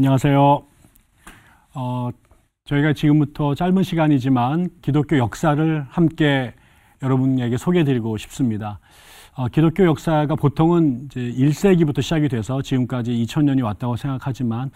[0.00, 0.62] 안녕하세요.
[1.74, 2.10] 어,
[2.64, 6.54] 저희가 지금부터 짧은 시간이지만 기독교 역사를 함께
[7.02, 8.80] 여러분에게 소개해드리고 싶습니다.
[9.34, 14.70] 어, 기독교 역사가 보통은 이제 1세기부터 시작이 돼서 지금까지 2000년이 왔다고 생각하지만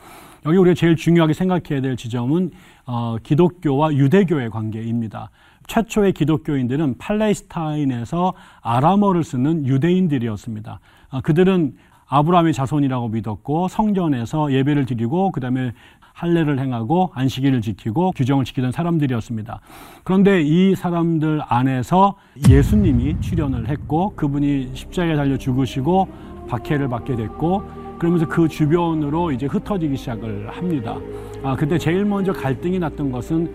[0.45, 2.51] 여기 우리가 제일 중요하게 생각해야 될 지점은
[2.85, 5.31] 어, 기독교와 유대교의 관계입니다.
[5.69, 10.81] 최초의 기독교인들은 팔레스타인에서 아람어를 쓰는 유대인들이었습니다.
[11.13, 11.77] 어, 그들은
[12.07, 15.73] 아브라함의 자손이라고 믿었고 성전에서 예배를 드리고 그다음에
[16.15, 19.61] 할례를 행하고 안식일을 지키고 규정을 지키던 사람들이었습니다.
[20.05, 22.17] 그런데 이 사람들 안에서
[22.49, 26.09] 예수님이 출현을 했고 그분이 십자가에 달려 죽으시고
[26.49, 27.65] 박해를 받게 됐고
[27.99, 30.99] 그러면서 그 주변으로 이제 흩어지기 시작을 합니다.
[31.43, 33.53] 아, 그때 제일 먼저 갈등이 났던 것은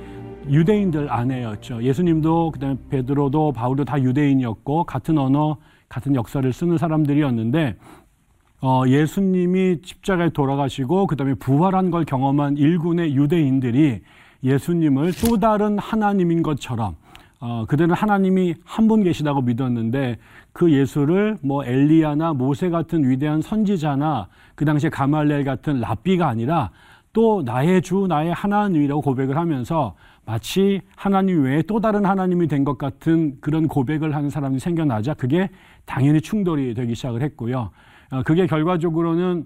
[0.49, 1.84] 유대인들 안에였죠.
[1.84, 5.57] 예수님도 그다음에 베드로도 바울도 다 유대인이었고 같은 언어,
[5.88, 7.76] 같은 역사를 쓰는 사람들이었는데
[8.62, 14.02] 어, 예수님이 십자가에 돌아가시고 그다음에 부활한 걸 경험한 일군의 유대인들이
[14.44, 16.96] 예수님을 또 다른 하나님인 것처럼
[17.40, 20.18] 어, 그들은 하나님이 한 분 계시다고 믿었는데
[20.51, 26.71] 그 예수를 뭐 엘리야나 모세 같은 위대한 선지자나 그 당시에 가말렐 같은 랍비가 아니라
[27.13, 32.77] 또 나의 주 나의 하나님이라고 고백을 하면서 마치 하나님 외에 또 다른 하나님이 된 것
[32.77, 35.49] 같은 그런 고백을 하는 사람이 생겨나자 그게
[35.85, 37.71] 당연히 충돌이 되기 시작을 했고요.
[38.12, 39.46] 어, 그게 결과적으로는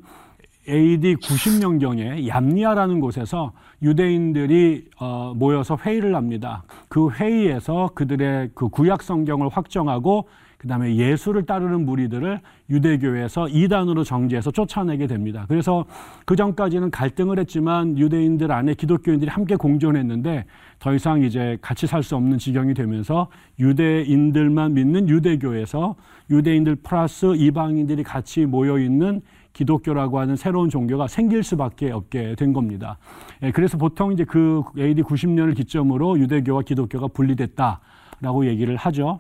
[0.68, 6.64] AD 90년경에 얌니아라는 곳에서 유대인들이 어, 모여서 회의를 합니다.
[6.88, 10.30] 그 회의에서 그들의 그 구약 성경을 확정하고
[10.64, 15.44] 그 다음에 예수를 따르는 무리들을 유대교에서 이단으로 정지해서 쫓아내게 됩니다.
[15.50, 15.84] 그래서
[16.26, 20.46] 그 전까지는 갈등을 했지만 유대인들 안에 기독교인들이 함께 공존했는데
[20.80, 23.28] 더 이상 이제 같이 살 수 없는 지경이 되면서
[23.60, 25.96] 유대인들만 믿는 유대교에서
[26.30, 32.98] 유대인들 플러스 이방인들이 같이 모여 있는 기독교라고 하는 새로운 종교가 생길 수밖에 없게 된 겁니다.
[33.42, 39.20] 예, 그래서 보통 이제 그 AD 90년을 기점으로 유대교와 기독교가 분리됐다라고 얘기를 하죠.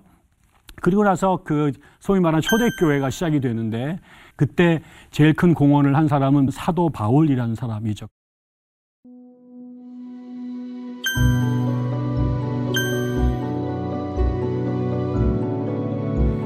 [0.81, 3.99] 그리고 나서 그 소위 말하는 초대교회가 시작이 되는데
[4.35, 8.07] 그때 제일 큰 공헌을 한 사람은 사도 바울이라는 사람이죠.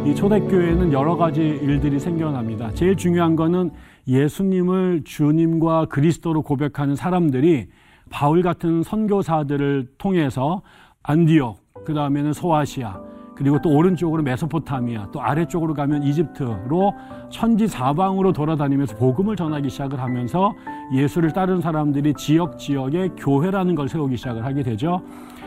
[0.06, 2.72] 이 초대교회는 여러 가지 일들이 생겨납니다.
[2.72, 3.72] 제일 중요한 거는
[4.08, 7.68] 예수님을 주님과 그리스도로 고백하는 사람들이
[8.10, 10.62] 바울 같은 선교사들을 통해서
[11.04, 13.02] 안디옥, 그 다음에는 소아시아,
[13.38, 16.94] 그리고 또 오른쪽으로 메소포타미아, 또 아래쪽으로 가면 이집트로
[17.30, 20.54] 천지 사방으로 돌아다니면서 복음을 전하기 시작을 하면서
[20.92, 25.02] 예수를 따르는 사람들이 지역 지역에 교회라는 걸 세우기 시작을 하게 되죠.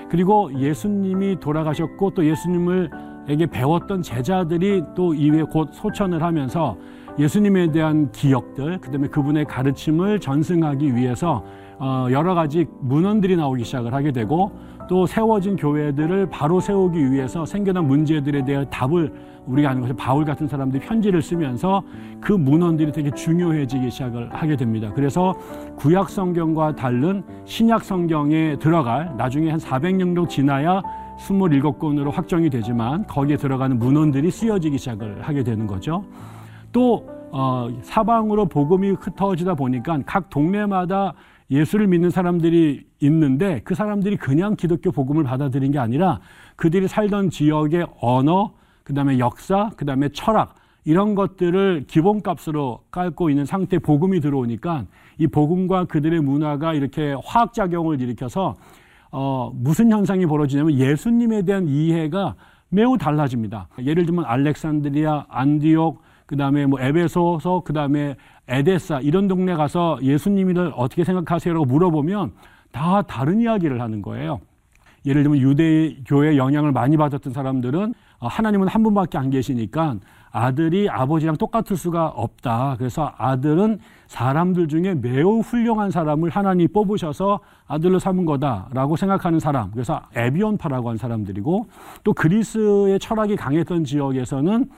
[0.08, 2.90] 그리고 예수님이 돌아가셨고 또 예수님을
[3.28, 6.76] 에게 배웠던 제자들이 또 이후에 곧 소천을 하면서
[7.20, 11.44] 예수님에 대한 기억들, 그 다음에 그분의 가르침을 전승하기 위해서
[11.78, 14.52] 어, 여러 가지 문헌들이 나오기 시작을 하게 되고
[14.88, 19.12] 또 세워진 교회들을 바로 세우기 위해서 생겨난 문제들에 대한 답을
[19.46, 21.82] 우리가 아는 것이 바울 같은 사람들이 편지를 쓰면서
[22.20, 24.90] 그 문헌들이 되게 중요해지기 시작을 하게 됩니다.
[24.94, 25.34] 그래서
[25.76, 30.82] 구약 성경과 다른 신약 성경에 들어갈 나중에 한 400년 정도 지나야
[31.18, 36.02] 27권으로 확정이 되지만 거기에 들어가는 문헌들이 쓰여지기 시작을 하게 되는 거죠.
[36.72, 41.14] 또 어, 사방으로 복음이 흩어지다 보니까 각 동네마다
[41.50, 46.20] 예수를 믿는 사람들이 있는데 그 사람들이 그냥 기독교 복음을 받아들인 게 아니라
[46.56, 48.52] 그들이 살던 지역의 언어,
[48.84, 50.54] 그 다음에 역사, 그 다음에 철학,
[50.84, 54.86] 이런 것들을 기본값으로 깔고 있는 상태 복음이 들어오니까
[55.18, 58.54] 이 복음과 그들의 문화가 이렇게 화학작용을 일으켜서
[59.12, 62.36] 어, 무슨 현상이 벌어지냐면 예수님에 대한 이해가
[62.68, 63.68] 매우 달라집니다.
[63.84, 68.14] 예를 들면 알렉산드리아, 안디옥, 그 다음에 뭐 에베소서, 그 다음에
[68.46, 72.30] 에데사 이런 동네 가서 예수님을 어떻게 생각하세요라고 물어보면
[72.70, 74.38] 다 다른 이야기를 하는 거예요.
[75.06, 79.96] 예를 들면 유대교의 영향을 많이 받았던 사람들은 어, 하나님은 한 분밖에 안 계시니까
[80.30, 82.76] 아들이 아버지랑 똑같을 수가 없다.
[82.78, 89.72] 그래서 아들은 사람들 중에 매우 훌륭한 사람을 하나님이 뽑으셔서 아들로 삼은 거다라고 생각하는 사람.
[89.72, 91.66] 그래서 에비온파라고 하는 사람들이고
[92.04, 94.68] 또 그리스의 철학이 강했던 지역에서는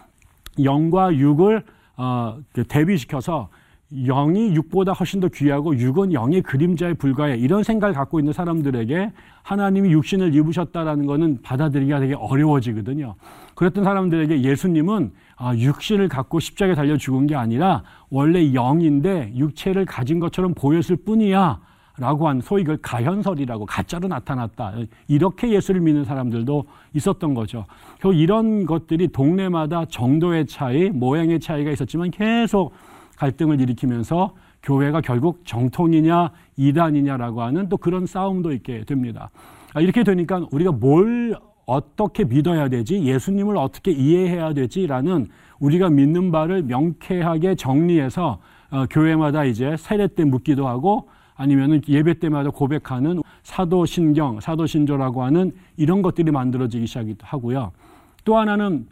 [0.63, 1.65] 영과 육을
[1.97, 3.49] 어, 그 대비시켜서
[3.93, 9.13] 영이 육보다 훨씬 더 귀하고 육은 영의 그림자에 불과해 이런 생각을 갖고 있는 사람들에게
[9.43, 13.15] 하나님이 육신을 입으셨다라는 것은 받아들이기가 되게 어려워지거든요.
[13.55, 20.21] 그랬던 사람들에게 예수님은 아, 육신을 갖고 십자가에 달려 죽은 게 아니라 원래 영인데 육체를 가진
[20.21, 21.61] 것처럼 보였을 뿐이야.
[22.03, 24.75] 라고 한 소위 그 가현설이라고 가짜로 나타났다.
[25.07, 26.65] 이렇게 예수를 믿는 사람들도
[26.95, 27.65] 있었던 거죠.
[28.13, 32.73] 이런 것들이 동네마다 정도의 차이, 모양의 차이가 있었지만 계속
[33.19, 34.35] 갈등을 일으키면서
[34.65, 39.31] 교회가 결국 정통이냐 이단이냐라고 하는 또 그런 싸움도 있게 됩니다.
[39.73, 43.05] 아, 이렇게 되니까 우리가 뭘 어떻게 믿어야 되지?
[43.05, 45.29] 예수님을 어떻게 이해해야 되지라는
[45.61, 48.41] 우리가 믿는 바를 명쾌하게 정리해서
[48.73, 51.09] 어, 교회마다 이제 세례 때 묻기도 하고
[51.43, 57.73] 아니면은 예배 때마다 고백하는 사도신경, 사도신조라고 하는 이런 것들이 만들어지기 시작하고요.
[58.25, 58.87] 또 하나는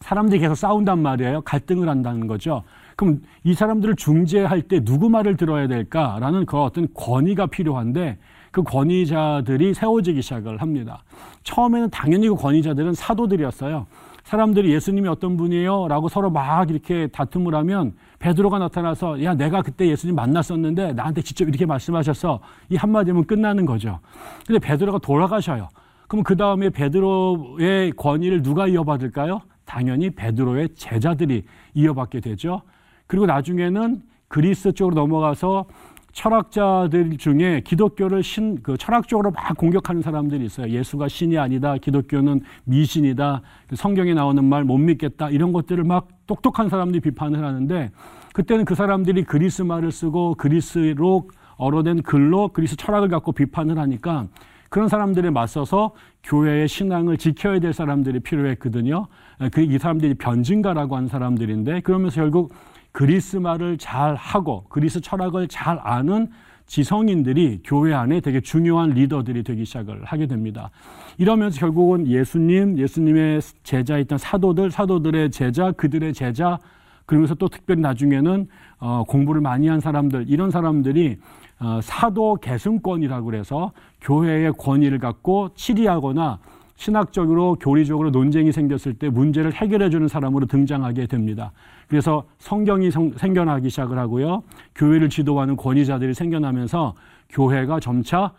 [0.00, 1.42] 사람들이 계속 싸운단 말이에요.
[1.42, 2.64] 갈등을 한다는 거죠.
[2.96, 8.18] 그럼 이 사람들을 중재할 때 누구 말을 들어야 될까라는 그 어떤 권위가 필요한데
[8.50, 11.04] 그 권위자들이 세워지기 시작을 합니다.
[11.44, 13.86] 처음에는 당연히 그 권위자들은 사도들이었어요.
[14.24, 15.86] 사람들이 예수님이 어떤 분이에요?
[15.86, 21.48] 라고 서로 막 이렇게 다툼을 하면 베드로가 나타나서 야 내가 그때 예수님 만났었는데 나한테 직접
[21.48, 22.38] 이렇게 말씀하셔서
[22.68, 23.98] 이 한마디면 끝나는 거죠.
[24.46, 25.68] 근데 베드로가 돌아가셔요.
[26.06, 29.40] 그럼 그 다음에 베드로의 권위를 누가 이어받을까요?
[29.64, 32.62] 당연히 베드로의 제자들이 이어받게 되죠.
[33.08, 35.66] 그리고 나중에는 그리스 쪽으로 넘어가서
[36.12, 40.68] 철학자들 중에 기독교를 신, 그 철학적으로 막 공격하는 사람들이 있어요.
[40.68, 41.76] 예수가 신이 아니다.
[41.78, 43.42] 기독교는 미신이다.
[43.74, 45.30] 성경에 나오는 말 못 믿겠다.
[45.30, 47.90] 이런 것들을 막 똑똑한 사람들이 비판을 하는데
[48.32, 54.26] 그때는 그 사람들이 그리스 말을 쓰고 그리스로 어로된 글로 그리스 철학을 갖고 비판을 하니까
[54.68, 55.92] 그런 사람들에 맞서서
[56.22, 59.06] 교회의 신앙을 지켜야 될 사람들이 필요했거든요.
[59.52, 62.54] 그 이 사람들이 변증가라고 하는 사람들인데 그러면서 결국
[62.92, 66.28] 그리스 말을 잘 하고 그리스 철학을 잘 아는
[66.66, 70.70] 지성인들이 교회 안에 되게 중요한 리더들이 되기 시작을 하게 됩니다.
[71.18, 76.58] 이러면서 결국은 예수님, 예수님의 제자였던 사도들, 사도들의 제자, 그들의 제자,
[77.04, 78.46] 그러면서 또 특별히 나중에는
[78.78, 81.18] 어, 공부를 많이 한 사람들, 이런 사람들이
[81.60, 86.38] 어, 사도 계승권이라고 그래서 교회의 권위를 갖고 치리하거나
[86.76, 91.52] 신학적으로 교리적으로 논쟁이 생겼을 때 문제를 해결해 주는 사람으로 등장하게 됩니다.
[91.88, 94.42] 그래서 성경이 성, 생겨나기 시작을 하고요.
[94.74, 96.94] 교회를 지도하는 권위자들이 생겨나면서
[97.28, 98.32] 교회가 점차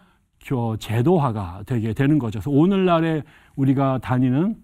[0.80, 2.40] 제도화가 되게 되는 거죠.
[2.40, 3.24] 그래서 오늘날에
[3.56, 4.56] 우리가 다니는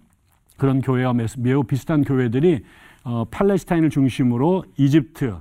[0.58, 2.64] 그런 교회와 매우 비슷한 교회들이
[3.06, 5.36] 어, 팔레스타인을 중심으로 이집트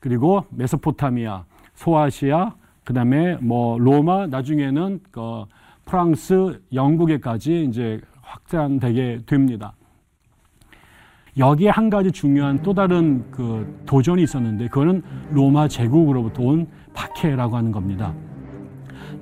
[0.00, 1.44] 그리고 메소포타미아,
[1.74, 2.54] 소아시아,
[2.84, 5.44] 그다음에 뭐 로마, 나중에는 그
[5.84, 9.74] 프랑스, 영국에까지 이제 확장되게 됩니다.
[11.36, 15.02] 여기에 한 가지 중요한 또 다른 그 도전이 있었는데 그거는
[15.32, 18.14] 로마 제국으로부터 온 박해라고 하는 겁니다.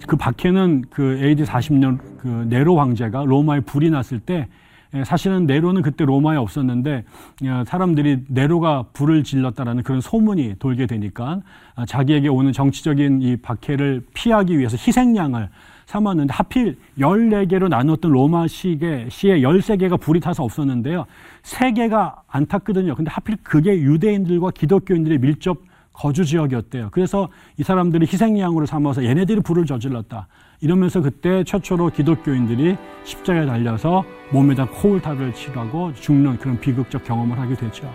[0.06, 4.48] 그 박해는 그 AD 40년 그 네로 황제가 로마에 불이 났을 때
[4.94, 7.04] 예, 사실은 네로는 그때 로마에 없었는데
[7.44, 11.40] 어, 사람들이 네로가 불을 질렀다라는 그런 소문이 돌게 되니까
[11.74, 15.48] 아, 자기에게 오는 정치적인 이 박해를 피하기 위해서 희생양을
[15.92, 21.04] 삼았는데 하필 14개로 나눴던 로마 시계, 시에 13개가 불이 타서 없었는데요.
[21.42, 22.94] 3개가 안 탔거든요.
[22.94, 25.58] 근데 하필 그게 유대인들과 기독교인들의 밀접
[25.92, 26.88] 거주 지역이었대요.
[26.92, 27.28] 그래서
[27.58, 30.28] 이 사람들이 희생양으로 삼아서 얘네들이 불을 저질렀다.
[30.62, 37.92] 이러면서 그때 최초로 기독교인들이 십자가에 달려서 몸에다 코울타를 치하고 죽는 그런 비극적 경험을 하게 되죠.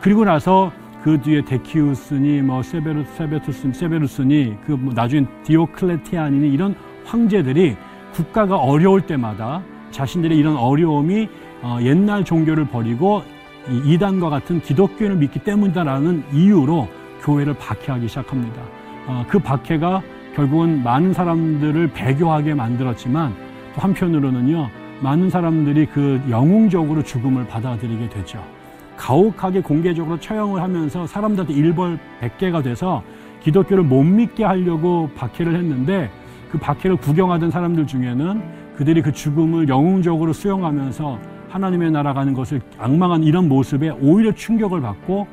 [0.00, 0.72] 그리고 나서
[1.04, 6.74] 그 뒤에 데키우스니 뭐 세베르 세베투스 세베루스니 그 뭐 나중에 디오클레티안이니 이런
[7.06, 7.76] 황제들이
[8.12, 11.28] 국가가 어려울 때마다 자신들의 이런 어려움이
[11.62, 13.22] 어, 옛날 종교를 버리고
[13.68, 16.88] 이단과 같은 기독교를 믿기 때문이다라는 이유로
[17.22, 18.62] 교회를 박해하기 시작합니다.
[19.06, 20.02] 어, 그 박해가
[20.34, 23.34] 결국은 많은 사람들을 배교하게 만들었지만
[23.74, 24.68] 또 한편으로는요
[25.00, 28.42] 많은 사람들이 그 영웅적으로 죽음을 받아들이게 되죠.
[28.96, 33.02] 가혹하게 공개적으로 처형을 하면서 사람들한테 일벌백계가 돼서
[33.42, 36.10] 기독교를 못 믿게 하려고 박해를 했는데
[36.50, 38.42] 그 박해를 구경하던 사람들 중에는
[38.76, 45.26] 그들이 그 죽음을 영웅적으로 수용하면서 하나님의 나라 가는 것을 악망한 이런 모습에 오히려 충격을 받고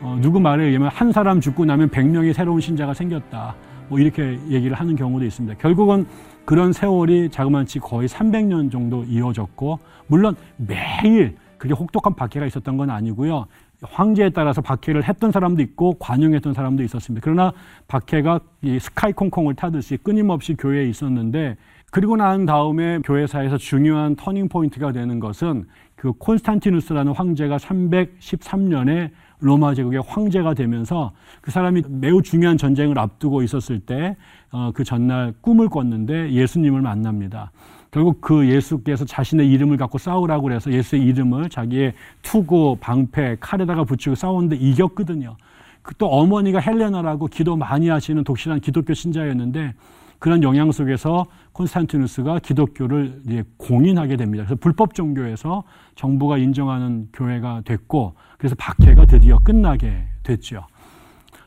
[0.00, 3.54] 어, 누구 말에 의하면 한 사람 죽고 나면 백명의 새로운 신자가 생겼다.
[3.88, 5.58] 뭐 이렇게 얘기를 하는 경우도 있습니다.
[5.58, 6.06] 결국은
[6.44, 13.46] 그런 세월이 자그만치 거의 300년 정도 이어졌고 물론 매일 그게 혹독한 박해가 있었던 건 아니고요.
[13.82, 17.24] 황제에 따라서 박해를 했던 사람도 있고 관용했던 사람도 있었습니다.
[17.24, 17.52] 그러나
[17.86, 21.56] 박해가 이 스카이 콩콩을 타듯이 끊임없이 교회에 있었는데
[21.90, 30.02] 그리고 난 다음에 교회사에서 중요한 turning point가 되는 것은 그 콘스탄티누스라는 황제가 313년에 로마 제국의
[30.06, 34.16] 황제가 되면서 그 사람이 매우 중요한 전쟁을 앞두고 있었을 때그
[34.50, 37.52] 어, 전날 꿈을 꿨는데 예수님을 만납니다.
[37.90, 44.14] 결국 그 예수께서 자신의 이름을 갖고 싸우라고 그래서 예수의 이름을 자기의 투구, 방패, 칼에다가 붙이고
[44.14, 45.36] 싸우는데 이겼거든요.
[45.82, 49.72] 그또 어머니가 헬레나라고 기도 많이 하시는 독실한 기독교 신자였는데
[50.18, 53.22] 그런 영향 속에서 콘스탄티누스가 기독교를
[53.56, 54.44] 공인하게 됩니다.
[54.44, 55.64] 그래서 불법 종교에서
[55.94, 60.66] 정부가 인정하는 교회가 됐고 그래서 박해가 드디어 끝나게 됐죠.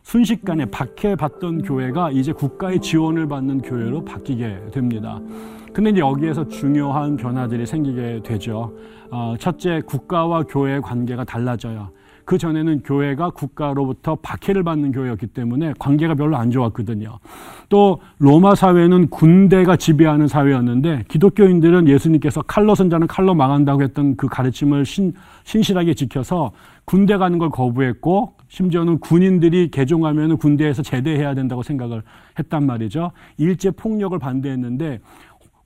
[0.03, 5.19] 순식간에 박해받던 교회가 이제 국가의 지원을 받는 교회로 바뀌게 됩니다.
[5.73, 8.73] 근데 이제 여기에서 중요한 변화들이 생기게 되죠.
[9.09, 11.89] 어, 첫째, 국가와 교회의 관계가 달라져요.
[12.25, 17.19] 그 전에는 교회가 국가로부터 박해를 받는 교회였기 때문에 관계가 별로 안 좋았거든요.
[17.69, 24.85] 또 로마 사회는 군대가 지배하는 사회였는데 기독교인들은 예수님께서 칼로 선자는 칼로 망한다고 했던 그 가르침을
[24.85, 25.13] 신,
[25.43, 26.51] 신실하게 지켜서
[26.85, 32.03] 군대 가는 걸 거부했고 심지어는 군인들이 개종하면 군대에서 제대해야 된다고 생각을
[32.37, 33.11] 했단 말이죠.
[33.38, 34.99] 일체 폭력을 반대했는데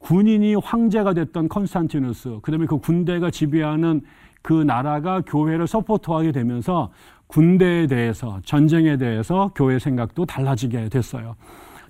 [0.05, 4.01] 군인이 황제가 됐던 컨스탄티누스, 그 다음에 그 군대가 지배하는
[4.43, 6.91] 그 나라가 교회를 support하게 되면서
[7.25, 11.35] 군대에 대해서 전쟁에 대해서 교회 생각도 달라지게 됐어요.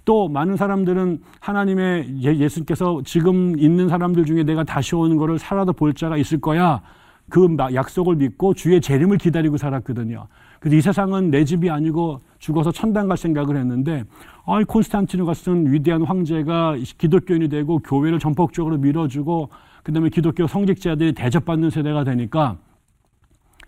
[0.05, 5.73] 또 많은 사람들은 하나님의 예, 예수님께서 지금 있는 사람들 중에 내가 다시 오는 것을 살아도
[5.73, 6.81] 볼 자가 있을 거야.
[7.27, 10.27] 그 약속을 믿고 주의 재림을 기다리고 살았거든요.
[10.65, 14.03] 그래서 이 세상은 내 집이 아니고 죽어서 천당 갈 생각을 했는데
[14.47, 19.49] 아이 콘스탄티누 같은 위대한 황제가 기독교인이 되고 교회를 전폭적으로 밀어주고
[19.83, 22.57] 그다음에 기독교 성직자들이 대접받는 세대가 되니까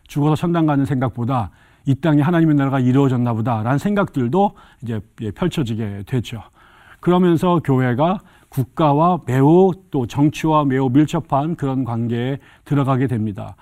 [0.08, 1.52] 죽어서 천당 가는 생각보다
[1.86, 6.42] 이 땅에 하나님의 나라가 이루어졌나 보다라는 생각들도 이제 예, 펼쳐지게 되죠.
[7.00, 8.18] 그러면서 교회가
[8.50, 13.56] 국가와 매우 또 정치와 매우 밀접한 그런 관계에 들어가게 됩니다.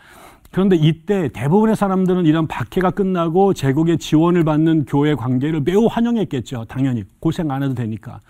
[0.55, 6.63] 그런데 이때 대부분의 사람들은 이런 박해가 끝나고 제국의 지원을 받는 교회 관계를 매우 환영했겠죠.
[6.69, 8.21] 당연히 고생 안 해도 되니까.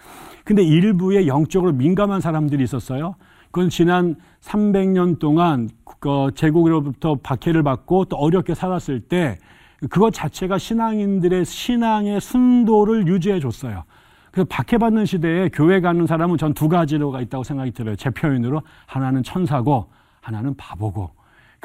[0.43, 3.13] 근데 일부의 영적으로 민감한 사람들이 있었어요.
[3.51, 9.37] 그건 지난 300년 동안 그 제국으로부터 박해를 받고 또 어렵게 살았을 때
[9.91, 13.83] 그것 자체가 신앙인들의 신앙의 순도를 유지해 줬어요.
[14.31, 17.95] 그래서 박해받는 시대에 교회 가는 사람은 전 두 가지로가 있다고 생각이 들어요.
[17.95, 19.91] 제 표현으로 하나는 천사고
[20.21, 21.14] 하나는 바보고.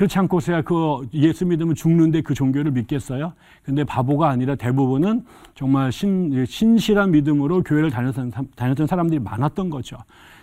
[0.01, 3.35] 그렇지 않고서야 그 예수 믿으면 죽는데 그 종교를 믿겠어요?
[3.63, 9.99] 근데 바보가 아니라 대부분은 정말 신, 신실한 믿음으로 교회를 다녔던, 다녔던 사람들이 많았던 거죠.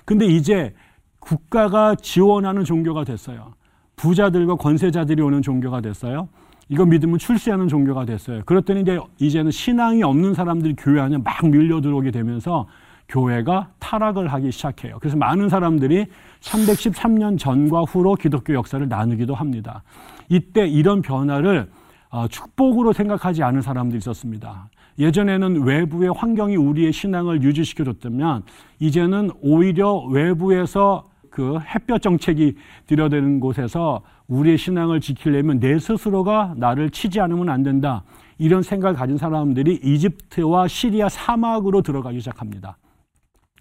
[0.06, 0.76] 근데 이제
[1.18, 3.54] 국가가 지원하는 종교가 됐어요.
[3.96, 6.30] 부자들과 권세자들이 오는 종교가 됐어요.
[6.70, 8.44] 이거 믿으면 출세하는 종교가 됐어요.
[8.46, 12.68] 그랬더니 이제 이제는 신앙이 없는 사람들이 교회 안에 막 밀려 들어오게 되면서
[13.10, 14.98] 교회가 타락을 하기 시작해요.
[15.00, 16.08] 그래서 많은 사람들이
[16.42, 19.84] 313년 전과 후로 기독교 역사를 나누기도 합니다.
[20.30, 21.70] 이때 이런 변화를
[22.10, 24.70] 어, 축복으로 생각하지 않은 사람들이 있었습니다.
[25.00, 28.44] 예전에는 외부의 환경이 우리의 신앙을 유지시켜줬다면
[28.80, 32.56] 이제는 오히려 외부에서 그 햇볕 정책이
[32.88, 38.04] 들여대는 곳에서 우리의 신앙을 지키려면 내 스스로가 나를 치지 않으면 안 된다.
[38.40, 42.78] 이런 생각을 가진 사람들이 이집트와 시리아 사막으로 들어가기 시작합니다.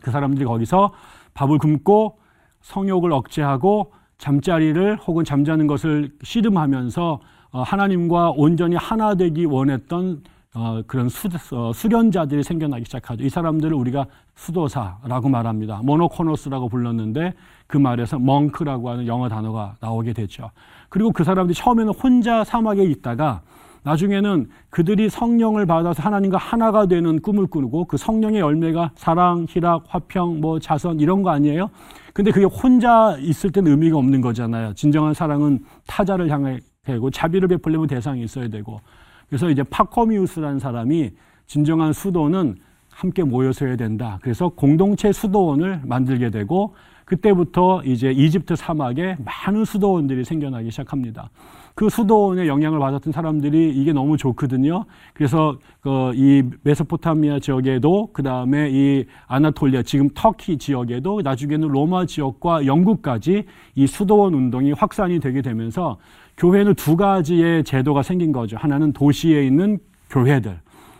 [0.02, 0.92] 그 사람들이 거기서
[1.34, 2.18] 밥을 굶고
[2.62, 7.20] 성욕을 억제하고 잠자리를 혹은 잠자는 것을 씨름하면서
[7.52, 10.22] 어, 하나님과 온전히 하나 되기 원했던
[10.54, 13.22] 어, 그런 수, 어, 수련자들이 생겨나기 시작하죠.
[13.22, 15.80] 이 사람들을 우리가 수도사라고 말합니다.
[15.84, 17.34] 모노코노스라고 불렀는데
[17.66, 20.50] 그 말에서 멍크라고 하는 영어 단어가 나오게 되죠.
[20.88, 23.42] 그리고 그 사람들이 처음에는 혼자 사막에 있다가
[23.86, 30.40] 나중에는 그들이 성령을 받아서 하나님과 하나가 되는 꿈을 꾸고 그 성령의 열매가 사랑, 희락, 화평,
[30.40, 31.70] 뭐 자선 이런 거 아니에요?
[32.12, 34.74] 근데 그게 혼자 있을 때는 의미가 없는 거잖아요.
[34.74, 38.80] 진정한 사랑은 타자를 향해 되고 자비를 베풀려면 대상이 있어야 되고
[39.28, 41.12] 그래서 이제 파커미우스라는 사람이
[41.46, 42.56] 진정한 수도는
[42.90, 44.18] 함께 모여서 해야 된다.
[44.20, 46.74] 그래서 공동체 수도원을 만들게 되고
[47.04, 51.30] 그때부터 이제 이집트 사막에 많은 수도원들이 생겨나기 시작합니다.
[51.76, 54.86] 그 수도원의 영향을 받았던 사람들이 이게 너무 좋거든요.
[55.12, 63.44] 그래서 그이 메소포타미아 지역에도 그 다음에 이 아나톨리아 지금 터키 지역에도 나중에는 로마 지역과 영국까지
[63.74, 65.98] 이 수도원 운동이 확산이 되게 되면서
[66.38, 68.56] 교회는 두 가지의 제도가 생긴 거죠.
[68.56, 69.78] 하나는 도시에 있는
[70.08, 70.58] 교회들,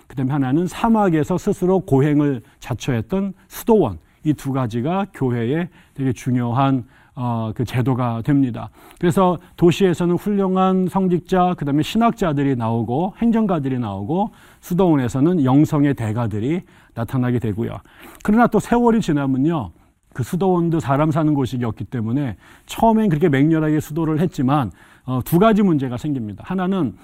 [0.09, 3.99] 그다음에 하나는 사막에서 스스로 고행을 자처했던 수도원.
[4.26, 6.85] 이 두 가지가 교회의 되게 중요한
[7.17, 8.69] 어, 그 제도가 됩니다.
[9.01, 14.31] 그래서 도시에서는 훌륭한 성직자, 그 다음에 신학자들이 나오고 행정가들이 나오고
[14.61, 16.61] 수도원에서는 영성의 대가들이
[16.95, 17.79] 나타나게 되고요.
[18.23, 19.71] 그러나 또 세월이 지나면요.
[20.13, 24.71] 그 수도원도 사람 사는 곳이었기 때문에 처음엔 그렇게 맹렬하게 수도를 했지만
[25.05, 26.45] 어, 두 가지 문제가 생깁니다.
[26.47, 26.97] 하나는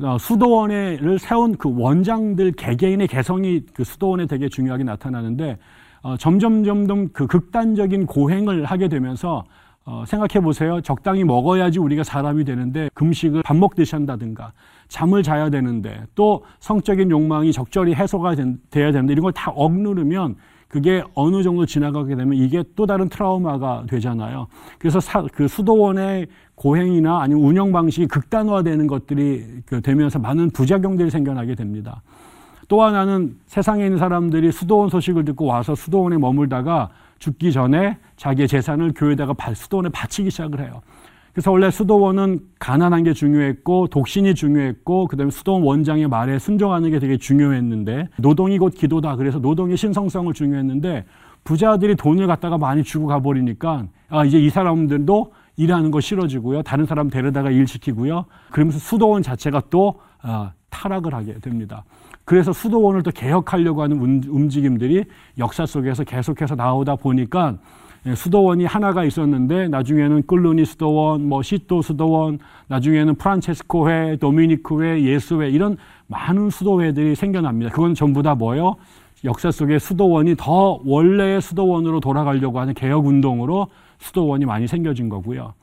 [0.00, 5.58] 어, 수도원을 세운 그 원장들 개개인의 개성이 그 수도원에 되게 중요하게 나타나는데
[6.06, 9.44] 어, 점점 점점 그 극단적인 고행을 하게 되면서
[9.84, 10.80] 어, 생각해 보세요.
[10.80, 14.52] 적당히 먹어야지 우리가 사람이 되는데 금식을 밥 먹듯이 한다든가
[14.86, 20.36] 잠을 자야 되는데 또 성적인 욕망이 적절히 해소가 된, 돼야 되는데 이런 걸 다 억누르면
[20.68, 24.46] 그게 어느 정도 지나가게 되면 이게 또 다른 트라우마가 되잖아요.
[24.78, 31.56] 그래서 사, 그 수도원의 고행이나 아니면 운영 방식이 극단화되는 것들이 그 되면서 많은 부작용들이 생겨나게
[31.56, 32.02] 됩니다.
[32.68, 38.92] 또 하나는 세상에 있는 사람들이 수도원 소식을 듣고 와서 수도원에 머물다가 죽기 전에 자기의 재산을
[38.94, 40.82] 교회에다가 수도원에 바치기 시작을 해요.
[41.32, 47.18] 그래서 원래 수도원은 가난한 게 중요했고 독신이 중요했고 그다음에 수도원 원장의 말에 순종하는 게 되게
[47.18, 49.16] 중요했는데 노동이 곧 기도다.
[49.16, 51.04] 그래서 노동의 신성성을 중요했는데
[51.44, 56.62] 부자들이 돈을 갖다가 많이 주고 가버리니까 아 이제 이 사람들도 일하는 거 싫어지고요.
[56.62, 58.24] 다른 사람 데려다가 일 시키고요.
[58.50, 61.84] 그러면서 수도원 자체가 또 아, 타락을 하게 됩니다.
[62.26, 65.04] 그래서 수도원을 또 개혁하려고 하는 움직임들이
[65.38, 67.56] 역사 속에서 계속해서 나오다 보니까
[68.04, 75.02] 예, 수도원이 하나가 있었는데 나중에는 끌루니 수도원, 뭐 시토 수도원, 나중에는 프란체스코 회, 도미니크 회,
[75.02, 75.76] 예수회 이런
[76.08, 77.70] 많은 수도회들이 생겨납니다.
[77.70, 78.74] 그건 전부 다 뭐예요?
[79.24, 83.68] 역사 속에 수도원이 더 원래의 수도원으로 돌아가려고 하는 개혁 운동으로
[83.98, 85.54] 수도원이 많이 생겨진 거고요.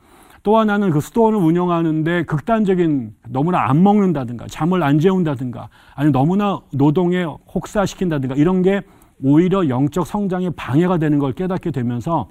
[0.44, 7.24] 또 하나는 그 수도원을 운영하는데 극단적인 너무나 안 먹는다든가 잠을 안 재운다든가 아니 너무나 노동에
[7.24, 8.82] 혹사시킨다든가 이런 게
[9.22, 12.28] 오히려 영적 성장에 방해가 되는 걸 깨닫게 되면서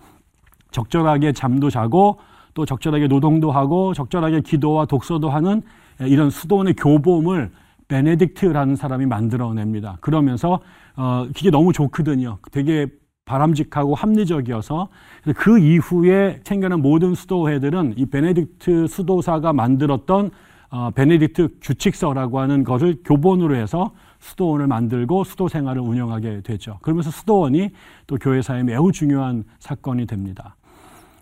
[0.69, 2.19] 적절하게 잠도 자고
[2.53, 5.63] 또 적절하게 노동도 하고 적절하게 기도와 독서도 하는
[5.99, 7.49] 이런 수도원의 교범을
[7.87, 9.97] 베네딕트라는 사람이 만들어냅니다.
[10.01, 10.59] 그러면서
[10.95, 12.37] 어 그게 너무 좋거든요.
[12.51, 12.87] 되게
[13.25, 14.89] 바람직하고 합리적이어서
[15.35, 20.31] 그 이후에 생겨난 모든 수도회들은 이 베네딕트 수도사가 만들었던
[20.69, 26.79] 어, 베네딕트 규칙서라고 하는 것을 교본으로 해서 수도원을 만들고 수도 생활을 운영하게 되죠.
[26.81, 27.69] 그러면서 수도원이
[28.07, 30.55] 또 교회사에 매우 중요한 사건이 됩니다.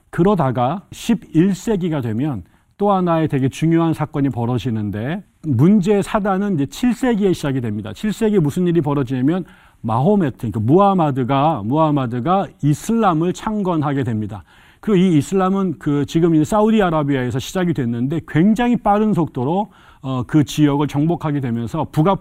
[0.09, 2.43] 그러다가 11세기가 되면
[2.77, 7.91] 또 하나의 되게 중요한 사건이 벌어지는데 문제 사단은 이제 7세기에 시작이 됩니다.
[7.91, 9.45] 7세기에 무슨 일이 벌어지냐면
[9.81, 14.43] 마호메트, 그러니까 무하마드가 무하마드가 이슬람을 창건하게 됩니다.
[14.79, 19.69] 그리고 이 이슬람은 그 지금 이제 사우디아라비아에서 시작이 됐는데 굉장히 빠른 속도로
[20.01, 22.17] 어, 그 지역을 정복하게 되면서 북아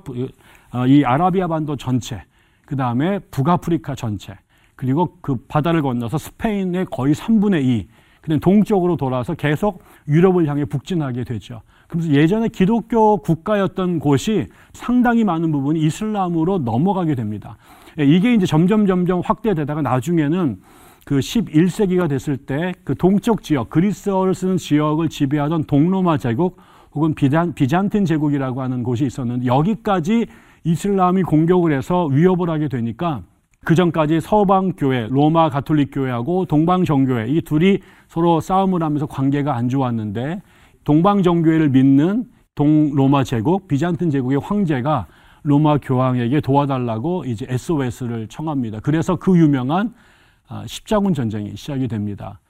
[0.72, 2.22] 어, 이 아라비아 반도 전체,
[2.66, 4.34] 그 다음에 북아프리카 전체,
[4.76, 7.88] 그리고 그 바다를 건너서 스페인의 거의 3분의 2,
[8.20, 11.62] 그다음 동쪽으로 돌아서 계속 유럽을 향해 북진하게 되죠.
[11.90, 17.56] 그래서 예전에 기독교 국가였던 곳이 상당히 많은 부분이 이슬람으로 넘어가게 됩니다.
[17.98, 20.60] 예, 이게 이제 점점 점점 확대되다가 나중에는
[21.04, 26.58] 그 11세기가 됐을 때 그 동쪽 지역, 그리스어를 쓰는 지역을 지배하던 동로마 제국
[26.92, 30.26] 혹은 비잔, 비잔틴 제국이라고 하는 곳이 있었는데 여기까지
[30.64, 33.22] 이슬람이 공격을 해서 위협을 하게 되니까
[33.64, 39.54] 그 전까지 서방 교회, 로마 가톨릭 교회하고 동방 정교회 이 둘이 서로 싸움을 하면서 관계가
[39.54, 40.42] 안 좋았는데
[40.84, 45.06] 동방 정교회를 믿는 동로마 제국, 비잔틴 제국의 황제가
[45.42, 48.80] 로마 교황에게 도와달라고 이제 SOS를 청합니다.
[48.80, 49.94] 그래서 그 유명한
[50.48, 52.40] 아, 십자군 전쟁이 시작이 됩니다.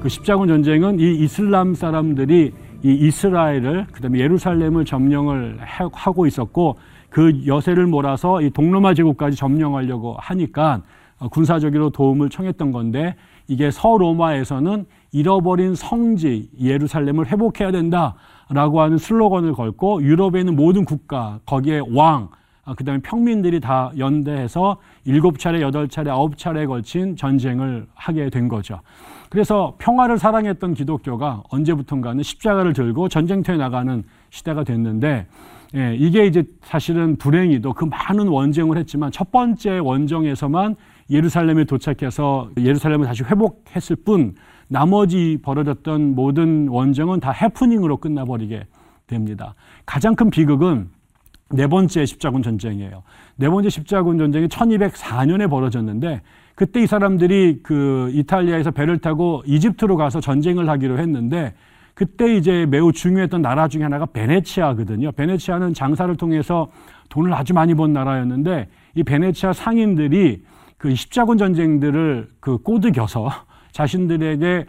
[0.00, 6.78] 그 십자군 전쟁은 이 이슬람 사람들이 이 이스라엘을 그다음에 예루살렘을 점령을 하고 있었고
[7.10, 10.82] 그 여세를 몰아서 이 동로마 제국까지 점령하려고 하니까
[11.18, 13.14] 어, 군사적으로 도움을 청했던 건데
[13.46, 21.82] 이게 서로마에서는 잃어버린 성지 예루살렘을 회복해야 된다라고 하는 슬로건을 걸고 유럽에 있는 모든 국가 거기에
[21.92, 22.30] 왕
[22.64, 28.48] 아, 그다음에 평민들이 다 연대해서 일곱 차례, 여덟 차례, 아홉 차례에 걸친 전쟁을 하게 된
[28.48, 28.80] 거죠.
[29.28, 35.26] 그래서 평화를 사랑했던 기독교가 언제부턴가는 십자가를 들고 전쟁터에 나가는 시대가 됐는데
[35.76, 40.74] 예, 이게 이제 사실은 불행히도 그 많은 원정을 했지만 첫 번째 원정에서만
[41.10, 44.34] 예루살렘에 도착해서 예루살렘을 다시 회복했을 뿐
[44.68, 48.66] 나머지 벌어졌던 모든 원정은 다 해프닝으로 끝나버리게
[49.06, 49.54] 됩니다.
[49.86, 50.88] 가장 큰 비극은
[51.52, 53.02] 네 번째 십자군 전쟁이에요.
[53.36, 56.22] 네 번째 십자군 전쟁이 1204년에 벌어졌는데
[56.54, 61.54] 그때 이 사람들이 그 이탈리아에서 배를 타고 이집트로 가서 전쟁을 하기로 했는데
[62.00, 65.12] 그때 이제 매우 중요했던 나라 중에 하나가 베네치아거든요.
[65.12, 66.68] 베네치아는 장사를 통해서
[67.10, 70.42] 돈을 아주 많이 번 나라였는데 이 베네치아 상인들이
[70.78, 73.28] 그 십자군 전쟁들을 그 꼬드겨서
[73.72, 74.64] 자신들에게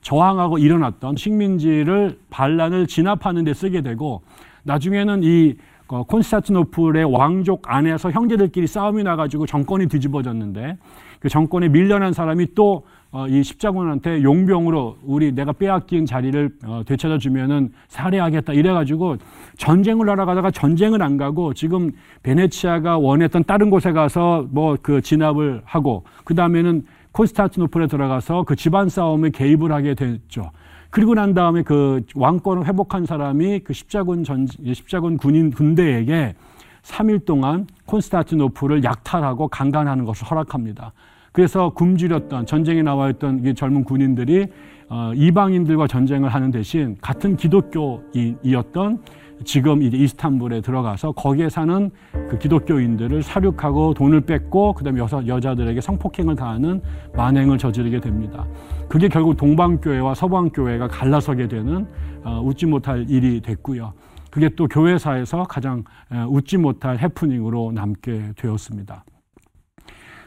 [0.00, 4.22] 저항하고 일어났던 식민지를 반란을 진압하는 데 쓰게 되고
[4.62, 5.56] 나중에는 이
[5.88, 10.76] 어, 콘스타티노플의 왕족 안에서 형제들끼리 싸움이 나가지고 정권이 뒤집어졌는데
[11.18, 17.18] 그 정권에 밀려난 사람이 또 이 어, 십자군한테 용병으로 우리 내가 빼앗긴 자리를 어, 되찾아
[17.18, 19.16] 주면은 살해하겠다 이래가지고
[19.56, 21.92] 전쟁을 하러 가다가 전쟁을 안 가고 지금
[22.22, 28.88] 베네치아가 원했던 다른 곳에 가서 뭐 그 진압을 하고 그 다음에는 콘스타티노플에 들어가서 그 집안
[28.88, 30.50] 싸움에 개입을 하게 됐죠.
[30.90, 36.34] 그리고 난 다음에 그 왕권을 회복한 사람이 그 십자군 전 십자군 군인 군대에게
[36.82, 40.92] 3일 동안 콘스타티노플을 약탈하고 강간하는 것을 허락합니다.
[41.36, 44.46] 그래서 굶주렸던 전쟁에 나와 있던 젊은 군인들이
[44.88, 49.02] 어, 이방인들과 전쟁을 하는 대신 같은 기독교인이었던
[49.44, 51.90] 지금 이제 이스탄불에 들어가서 거기에 사는
[52.30, 56.80] 그 기독교인들을 사륙하고 돈을 뺏고 그다음에 여자, 여자들에게 성폭행을 당하는
[57.14, 58.46] 만행을 저지르게 됩니다.
[58.88, 61.86] 그게 결국 동방교회와 서방교회가 갈라서게 되는
[62.24, 63.92] 어, 웃지 못할 일이 됐고요.
[64.30, 65.84] 그게 또 교회사에서 가장
[66.30, 69.04] 웃지 못할 해프닝으로 남게 되었습니다.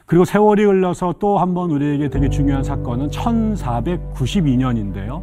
[0.09, 5.21] 그리고 세월이 흘러서 또 한 번 우리에게 되게 중요한 사건은 1492년인데요.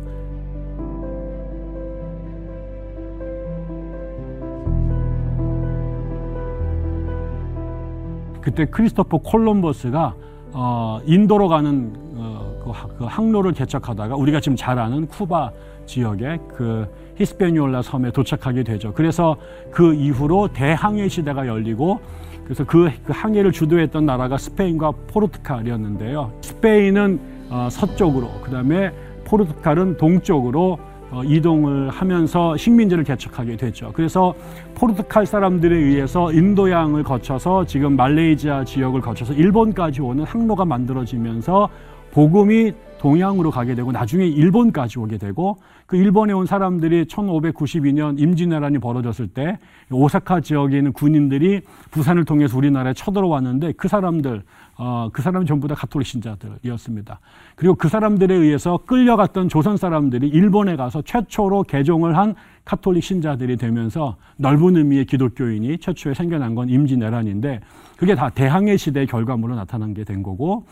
[8.41, 10.15] 그때 크리스토퍼 콜럼버스가
[10.53, 15.51] 어, 인도로 가는 어, 그, 그 항로를 개척하다가 우리가 지금 잘 아는 쿠바
[15.87, 18.93] 지역의 그 히스페니올라 섬에 도착하게 되죠.
[18.95, 19.37] 그래서
[19.71, 21.99] 그 이후로 대항해 시대가 열리고
[22.47, 26.33] 그래서 그, 그 항해를 주도했던 나라가 스페인과 포르투갈이었는데요.
[26.43, 27.19] 스페인은
[27.51, 28.93] 어, 서쪽으로, 그 다음에
[29.25, 30.79] 포르투갈은 동쪽으로
[31.11, 33.91] 어, 이동을 하면서 식민지를 개척하게 됐죠.
[33.95, 34.35] 그래서
[34.75, 41.69] 포르투갈 사람들에 의해서 인도양을 거쳐서 지금 말레이시아 지역을 거쳐서 일본까지 오는 항로가 만들어지면서
[42.13, 42.73] 복음이
[43.07, 49.61] 동양으로 가게 되고 나중에 일본까지 오게 되고 그 일본에 온 사람들이 1592년 임진왜란이 벌어졌을 때
[49.93, 51.61] 오사카 지역에 있는 군인들이
[51.93, 54.43] 부산을 통해서 우리나라에 쳐들어왔는데 그 사람들
[54.79, 57.21] 어, 그 사람은 전부 다 가톨릭 신자들이었습니다.
[57.55, 64.17] 그리고 그 사람들에 의해서 끌려갔던 조선 사람들이 일본에 가서 최초로 개종을 한 카톨릭 신자들이 되면서
[64.37, 67.61] 넓은 의미의 기독교인이 최초에 생겨난 건 임진왜란인데
[67.97, 70.65] 그게 다 대항해 시대의 결과물로 나타난 게 된 거고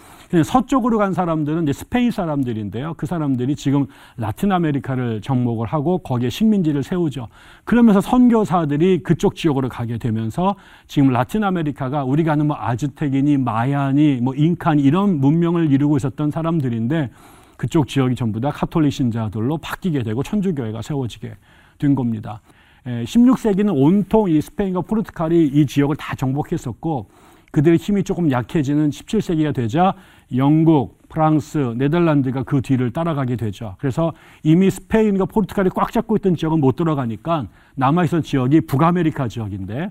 [0.45, 2.95] 서쪽으로 간 사람들은 이제 스페인 사람들인데요.
[2.97, 7.29] 그 사람들이 지금 라틴 아메리카를 정복을 하고 거기에 식민지를 세우죠.
[7.65, 10.55] 그러면서 선교사들이 그쪽 지역으로 가게 되면서
[10.87, 17.11] 지금 라틴 아메리카가 우리가 아는 뭐 아즈텍이니 마야니 뭐 인카니 이런 문명을 이루고 있었던 사람들인데
[17.57, 21.35] 그쪽 지역이 전부 다 카톨릭 신자들로 바뀌게 되고 천주교회가 세워지게
[21.79, 22.41] 된 겁니다.
[22.87, 27.09] 16세기는 온통 이 스페인과 포르투갈이 이 지역을 다 정복했었고
[27.51, 29.95] 그들의 힘이 조금 약해지는 17세기가 되자
[30.35, 33.77] 영국, 프랑스, 네덜란드가 그 뒤를 따라가게 되죠.
[33.79, 39.91] 그래서 이미 스페인과 포르투갈이 꽉 잡고 있던 지역은 못 들어가니까 남아있던 지역이 북아메리카 지역인데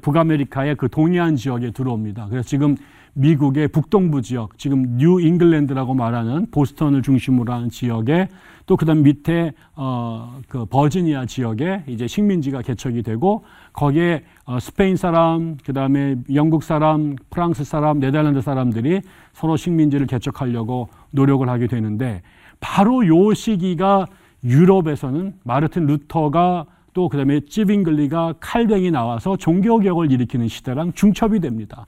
[0.00, 2.26] 북아메리카의 그 동해안 지역에 들어옵니다.
[2.28, 2.76] 그래서 지금
[3.18, 8.28] 미국의 북동부 지역, 지금 뉴 잉글랜드라고 말하는 보스턴을 중심으로 하는 지역에
[8.66, 16.16] 또 그다음 밑에 어그 버지니아 지역에 이제 식민지가 개척이 되고 거기에 어 스페인 사람, 그다음에
[16.32, 19.00] 영국 사람, 프랑스 사람, 네덜란드 사람들이
[19.32, 22.22] 서로 식민지를 개척하려고 노력을 하게 되는데
[22.60, 24.06] 바로 요 시기가
[24.44, 31.86] 유럽에서는 마르틴 루터가 또 그다음에 찌빙글리가 칼뱅이 나와서 종교개혁을 일으키는 시대랑 중첩이 됩니다.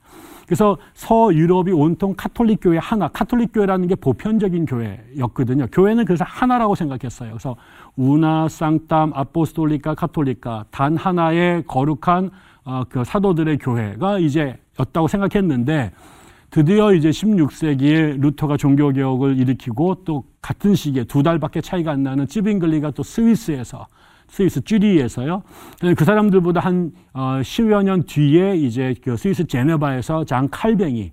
[0.51, 5.67] 그래서 서유럽이 온통 카톨릭 교회 하나, 카톨릭 교회라는 게 보편적인 교회였거든요.
[5.71, 7.29] 교회는 그래서 하나라고 생각했어요.
[7.29, 7.55] 그래서
[7.95, 12.31] una, sanctam, apostolica, catholica 단 하나의 거룩한
[12.65, 15.93] 어, 그 사도들의 교회가 이제 였다고 생각했는데
[16.49, 22.91] 드디어 이제 16세기에 루터가 종교개혁을 일으키고 또 같은 시기에 두 달밖에 차이가 안 나는 찌빙글리가
[22.91, 23.87] 또 스위스에서
[24.31, 25.43] 스위스 취리히에서요.
[25.95, 31.11] 그 사람들보다 한 어, 10여 년 뒤에 이제 그 스위스 제네바에서 장 칼뱅이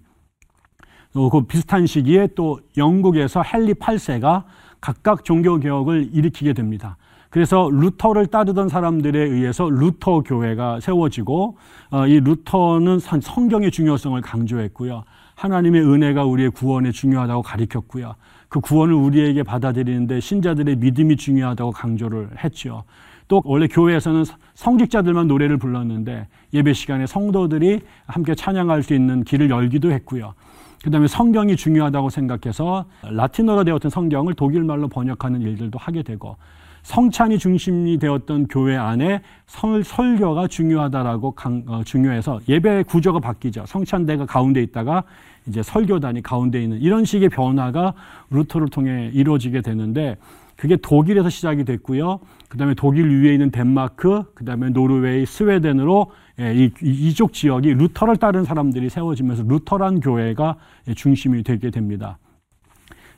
[1.14, 4.44] 어, 그 비슷한 시기에 또 영국에서 헨리 8세가
[4.80, 6.96] 각각 종교 개혁을 일으키게 됩니다.
[7.28, 11.58] 그래서 루터를 따르던 사람들에 의해서 루터 교회가 세워지고
[11.90, 15.02] 어, 이 루터는 성경의 중요성을 강조했고요.
[15.34, 18.14] 하나님의 은혜가 우리의 구원에 중요하다고 가르쳤고요.
[18.48, 22.84] 그 구원을 우리에게 받아들이는데 신자들의 믿음이 중요하다고 강조를 했죠.
[23.28, 29.92] 또 원래 교회에서는 성직자들만 노래를 불렀는데 예배 시간에 성도들이 함께 찬양할 수 있는 길을 열기도
[29.92, 30.34] 했고요.
[30.82, 36.36] 그 다음에 성경이 중요하다고 생각해서 라틴어로 되었던 성경을 독일말로 번역하는 일들도 하게 되고
[36.82, 43.64] 성찬이 중심이 되었던 교회 안에 설, 설교가 중요하다라고 강, 어, 중요해서 예배 구조가 바뀌죠.
[43.66, 45.02] 성찬대가 가운데 있다가
[45.46, 47.92] 이제 설교단이 가운데 있는 이런 식의 변화가
[48.30, 50.16] 루터를 통해 이루어지게 되는데
[50.56, 52.20] 그게 독일에서 시작이 됐고요.
[52.48, 58.16] 그 다음에 독일 위에 있는 덴마크, 그 다음에 노르웨이, 스웨덴으로 예, 이, 이쪽 지역이 루터를
[58.16, 60.56] 따른 사람들이 세워지면서 Lutheran 교회가
[60.96, 62.18] 중심이 되게 됩니다.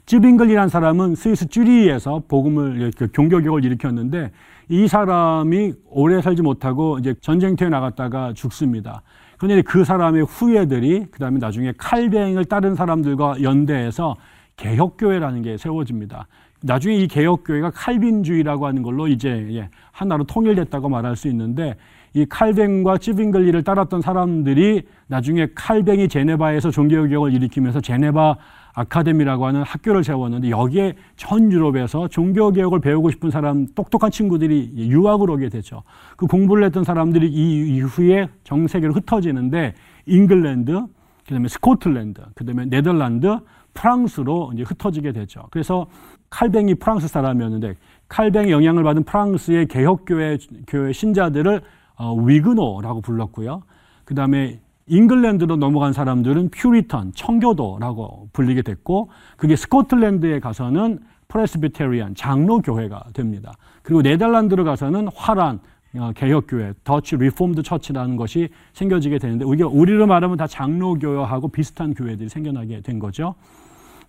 [0.06, 4.32] 찌빙글리라는 사람은 스위스 취리히에서 복음을 그 종교개혁을 일으켰는데
[4.68, 9.02] 이 사람이 오래 살지 못하고 이제 전쟁터에 나갔다가 죽습니다.
[9.38, 14.16] 그런데 그 사람의 후예들이 그 다음에 나중에 칼뱅을 따른 사람들과 연대해서
[14.56, 16.26] 개혁교회라는 게 세워집니다.
[16.62, 21.77] 나중에 이 개혁교회가 칼빈주의라고 하는 걸로 이제 예, 하나로 통일됐다고 말할 수 있는데
[22.12, 28.37] 이 칼뱅과 찌빙글리를 따랐던 사람들이 나중에 칼뱅이 제네바에서 종교개혁을 일으키면서 제네바
[28.73, 35.49] 아카데미라고 하는 학교를 세웠는데 여기에 전 유럽에서 종교개혁을 배우고 싶은 사람 똑똑한 친구들이 유학을 오게
[35.49, 35.83] 되죠.
[36.16, 39.75] 그 공부를 했던 사람들이 이 이후에 정 세계로 흩어지는데
[40.07, 40.85] 잉글랜드,
[41.27, 43.38] 그다음에 스코틀랜드, 그다음에 네덜란드,
[43.75, 45.44] 프랑스로 이제 흩어지게 되죠.
[45.51, 45.87] 그래서
[46.30, 47.74] 칼뱅이 프랑스 사람이었는데
[48.08, 51.60] 칼뱅의 영향을 받은 프랑스의 개혁교회 교회 신자들을
[51.96, 53.62] 어, 위그노라고 불렀고요.
[54.04, 63.52] 그 다음에 잉글랜드로 넘어간 사람들은 Puritan, 청교도라고 불리게 됐고, 그게 스코틀랜드에 가서는 Presbyterian, 장로교회가 됩니다.
[63.82, 65.60] 그리고 네덜란드로 가서는 화란,
[65.94, 72.28] 어, 개혁교회, Dutch Reformed Church라는 것이 생겨지게 되는데, 우리가 우리로 말하면 다 장로교회하고 비슷한 교회들이
[72.28, 73.36] 생겨나게 된 거죠.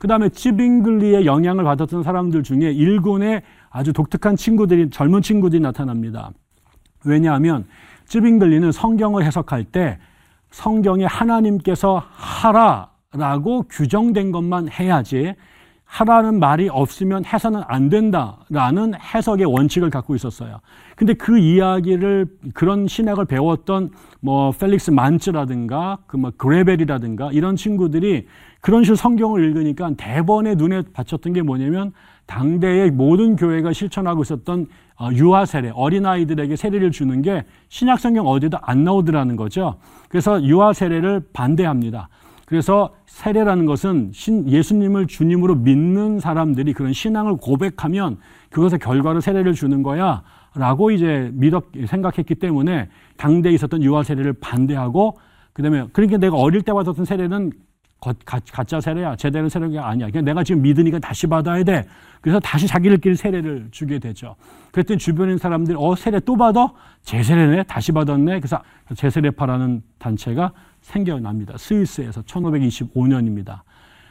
[0.02, 6.32] 그 다음에 찌빙글리의 영향을 받았던 사람들 중에 일군의 아주 독특한 친구들이, 젊은 친구들이 나타납니다.
[7.06, 7.66] 왜냐하면
[8.08, 10.00] 찌빙글리는 성경을 해석할 때
[10.50, 15.36] 성경에 하나님께서 하라라고 규정된 것만 해야지
[15.86, 20.62] 하라는 말이 없으면 해서는 안 된다라는 해석의 원칙을 갖고 있었어요.
[20.96, 28.26] 근데 그 이야기를 그런 신학을 배웠던 뭐 펠릭스 만츠라든가 그 뭐 그레벨이라든가 이런 친구들이
[28.62, 31.92] 그런 식으로 성경을 읽으니까 대번에 눈에 받쳤던 게 뭐냐면
[32.28, 34.68] 당대의 모든 교회가 실천하고 있었던
[35.00, 39.78] 어, 유아 세례, 어린아이들에게 세례를 주는 게 신약 성경 어디도 안 나오더라는 거죠.
[40.08, 42.08] 그래서 유아 세례를 반대합니다.
[42.46, 48.18] 그래서 세례라는 것은 신, 예수님을 주님으로 믿는 사람들이 그런 신앙을 고백하면
[48.52, 50.22] 그것의 결과로 세례를 주는 거야.
[50.54, 55.18] 라고 이제 믿었, 생각했기 때문에 당대에 있었던 유아 세례를 반대하고
[55.54, 57.52] 그 다음에 그러니까 내가 어릴 때 받았던 세례는
[58.02, 59.16] 가, 짜 세례야.
[59.16, 60.10] 제대로 세례가 아니야.
[60.10, 61.86] 그냥 내가 지금 믿으니까 다시 받아야 돼.
[62.20, 64.36] 그래서 다시 자기들끼리 세례를 주게 되죠.
[64.72, 66.74] 그랬더니 주변에 사람들이 어 세례 또 받아?
[67.04, 67.64] 제세례네?
[67.64, 68.40] 다시 받았네?
[68.40, 68.60] 그래서
[68.96, 71.58] 제세례파라는 단체가 생겨납니다.
[71.58, 73.62] 스위스에서 1525년입니다.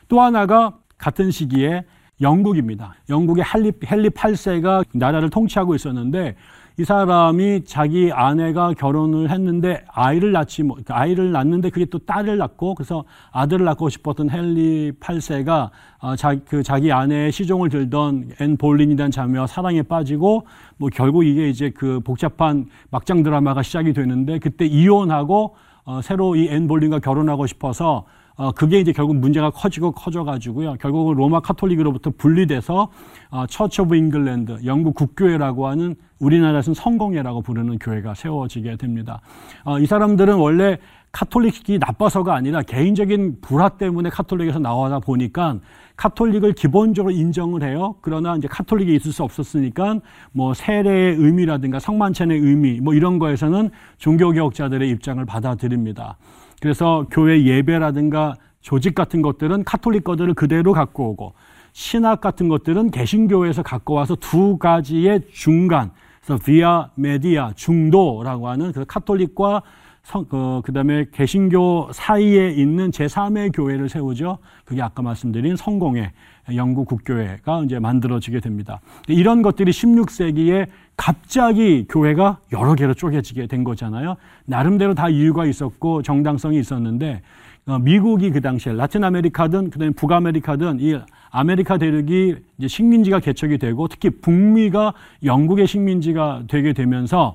[0.07, 1.85] 또 하나가 같은 시기에
[2.21, 2.95] 영국입니다.
[3.09, 6.37] 영국의 헨리, 헨리 8세가 나라를 통치하고 있었는데
[6.79, 12.75] 이 사람이 자기 아내가 결혼을 했는데 아이를 낳지 뭐 아이를 낳는데 그게 또 딸을 낳고
[12.75, 19.11] 그래서 아들을 낳고 싶었던 헨리 8세가 어, 자, 그 자기 아내의 시종을 들던 앤 볼린이라는
[19.11, 20.47] 자매와 사랑에 빠지고
[20.79, 26.49] 뭐 결국 이게 이제 그 복잡한 막장 드라마가 시작이 되는데 그때 이혼하고 어, 새로 이
[26.49, 28.07] 앤 볼린과 결혼하고 싶어서
[28.41, 30.77] 어, 그게 이제 결국 문제가 커지고 커져가지고요.
[30.81, 32.89] 결국은 로마 카톨릭으로부터 분리돼서
[33.31, 39.21] 어, Church of England, 영국 국교회라고 하는 우리나라에서는 성공회라고 부르는 교회가 세워지게 됩니다.
[39.65, 40.79] 어, 이 사람들은 원래
[41.13, 45.59] 카톨릭이 나빠서가 아니라 개인적인 불화 때문에 카톨릭에서 나오다 보니까
[45.97, 47.97] 카톨릭을 기본적으로 인정을 해요.
[48.01, 49.99] 그러나 이제 카톨릭에 있을 수 없었으니까
[50.33, 56.17] 뭐 세례의 의미라든가 성만찬의 의미 뭐 이런 거에서는 종교개혁자들의 입장을 받아들입니다.
[56.61, 61.35] 그래서 교회 예배라든가 조직 같은 것들은 카톨릭 거들을 그대로 갖고 오고
[61.73, 65.91] 신학 같은 것들은 개신교에서 갖고 와서 두 가지의 중간
[66.23, 69.63] 그래서 비아 메디아 중도라고 하는 그 카톨릭과
[70.03, 74.39] 성, 어, 그 다음에 개신교 사이에 있는 제3의 교회를 세우죠.
[74.65, 76.13] 그게 아까 말씀드린 성공회,
[76.55, 78.81] 영국 국교회가 이제 만들어지게 됩니다.
[79.09, 84.17] 이런 것들이 16세기에 갑자기 교회가 여러 개로 쪼개지게 된 거잖아요.
[84.47, 87.23] 나름대로 다 이유가 있었고 정당성이 있었는데,
[87.67, 90.99] 어, 미국이 그 당시에 라틴 아메리카든 그 다음에 북아메리카든 이
[91.31, 92.37] 아메리카 대륙이
[92.67, 97.35] 식민지가 개척이 되고 특히 북미가 영국의 식민지가 되게 되면서 어,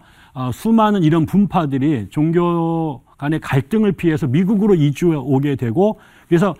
[0.53, 6.53] 수많은 이런 분파들이 종교 간의 갈등을 피해서 미국으로 이주해 오게 되고 그래서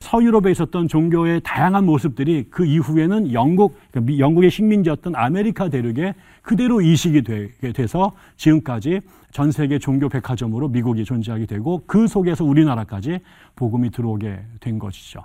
[0.00, 7.22] 서유럽에 있었던 종교의 다양한 모습들이 그 이후에는 영국, 그러니까 영국의 식민지였던 아메리카 대륙에 그대로 이식이
[7.22, 9.00] 되게 돼서 지금까지
[9.32, 13.18] 전 세계 종교 백화점으로 미국이 존재하게 되고 그 속에서 우리나라까지
[13.56, 15.24] 복음이 들어오게 된 것이죠.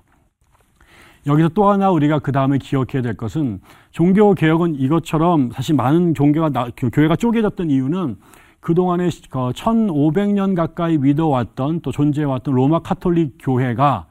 [1.26, 6.52] 여기서 또 하나 우리가 그 다음에 기억해야 될 것은 종교 개혁은 이것처럼 사실 많은 종교가
[6.76, 8.18] 교회가 쪼개졌던 이유는
[8.60, 14.08] 그동안에 1500년 그 가까이 믿어왔던 또 존재해왔던 로마 카톨릭 교회가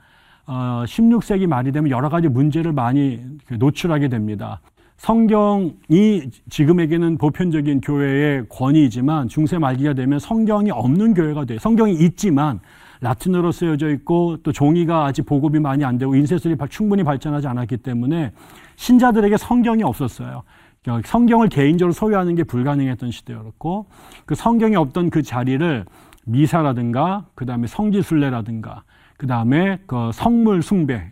[0.47, 4.61] 16세기 어, 말이 되면 여러 가지 문제를 많이 그 노출하게 됩니다.
[4.97, 11.59] 성경이 지금에게는 보편적인 교회의 권위이지만 중세 말기가 되면 성경이 없는 교회가 돼요.
[11.59, 12.61] 성경이 있지만
[13.03, 18.33] 라틴어로 쓰여져 있고 또 종이가 아직 보급이 많이 안 되고 인쇄술이 충분히 발전하지 않았기 때문에
[18.77, 20.45] 신자들에게 성경이 없었어요.
[21.05, 23.87] 성경을 개인적으로 소유하는 게 불가능했던 시대였고
[24.25, 25.85] 그 성경이 없던 그 자리를
[26.25, 28.85] 미사라든가 그 다음에 성지순례라든가
[29.17, 31.05] 그 다음에 그 성물 숭배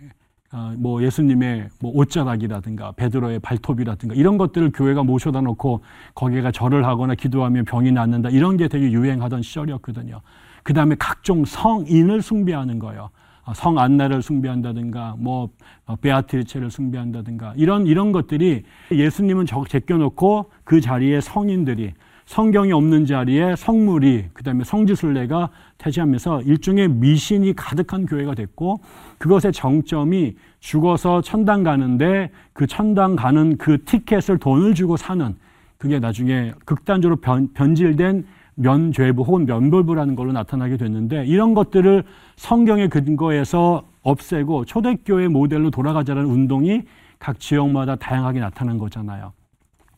[0.53, 5.83] 어, 뭐 예수님의 뭐 옷자락이라든가 베드로의 발톱이라든가 이런 것들을 교회가 모셔다 놓고
[6.15, 10.21] 거기가 절을 하거나 기도하면 병이 낫는다 이런 게 되게 유행하던 시절이었거든요.
[10.63, 13.11] 그 다음에 각종 성인을 숭배하는 거예요.
[13.45, 15.49] 어, 성 안나를 숭배한다든가 뭐
[15.87, 21.95] 어, 베아트리체를 숭배한다든가 이런 이런 것들이 예수님은 제껴놓고 그 자리에 성인들이
[22.27, 28.81] 성경이 없는 자리에 성물이 그다음에 성지순례가 태지하면서 일종의 미신이 가득한 교회가 됐고
[29.19, 35.35] 그것의 정점이 죽어서 천당 가는데 그 천당 가는 그 티켓을 돈을 주고 사는
[35.77, 42.05] 그게 나중에 극단적으로 변, 변질된 면죄부 혹은 면벌부라는 걸로 나타나게 됐는데 이런 것들을
[42.37, 46.83] 성경의 근거에서 없애고 초대교회 모델로 돌아가자는 운동이
[47.19, 49.33] 각 지역마다 다양하게 나타난 거잖아요.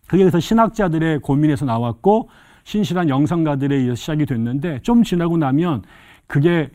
[0.06, 2.28] 그게 그래서 신학자들의 고민에서 나왔고
[2.64, 5.82] 신실한 영상가들에 의해서 시작이 됐는데 좀 지나고 나면
[6.26, 6.70] 그게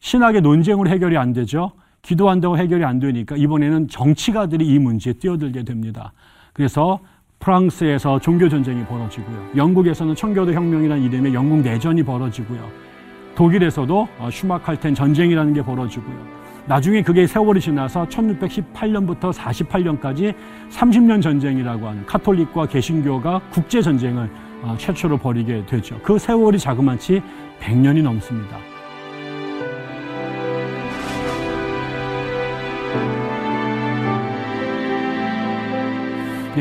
[0.00, 1.72] 신학의 논쟁으로 해결이 안 되죠.
[2.02, 6.12] 기도한다고 해결이 안 되니까 이번에는 정치가들이 이 문제에 뛰어들게 됩니다.
[6.52, 7.00] 그래서
[7.40, 9.50] 프랑스에서 종교 전쟁이 벌어지고요.
[9.56, 12.68] 영국에서는 청교도 혁명이라는 이름의 영국 내전이 벌어지고요.
[13.34, 16.38] 독일에서도 어, 슈마칼텐 전쟁이라는 게 벌어지고요.
[16.66, 20.34] 나중에 그게 세월이 지나서 1618년부터 48년까지
[20.70, 24.28] 30년 전쟁이라고 하는 카톨릭과 개신교가 국제 전쟁을
[24.62, 25.98] 어, 최초로 벌이게 되죠.
[26.02, 27.22] 그 세월이 자그마치
[27.60, 28.58] 100년이 넘습니다.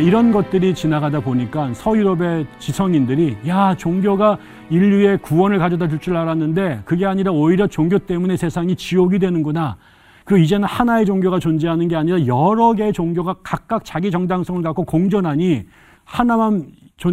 [0.02, 4.38] 이런 것들이 지나가다 보니까 서유럽의 지성인들이 야 종교가
[4.70, 9.78] 인류의 구원을 가져다 줄 줄 알았는데 그게 아니라 오히려 종교 때문에 세상이 지옥이 되는구나.
[10.26, 15.66] 그리고 이제는 하나의 종교가 존재하는 게 아니라 여러 개의 종교가 각각 자기 정당성을 갖고 공존하니
[16.04, 16.68] 하나만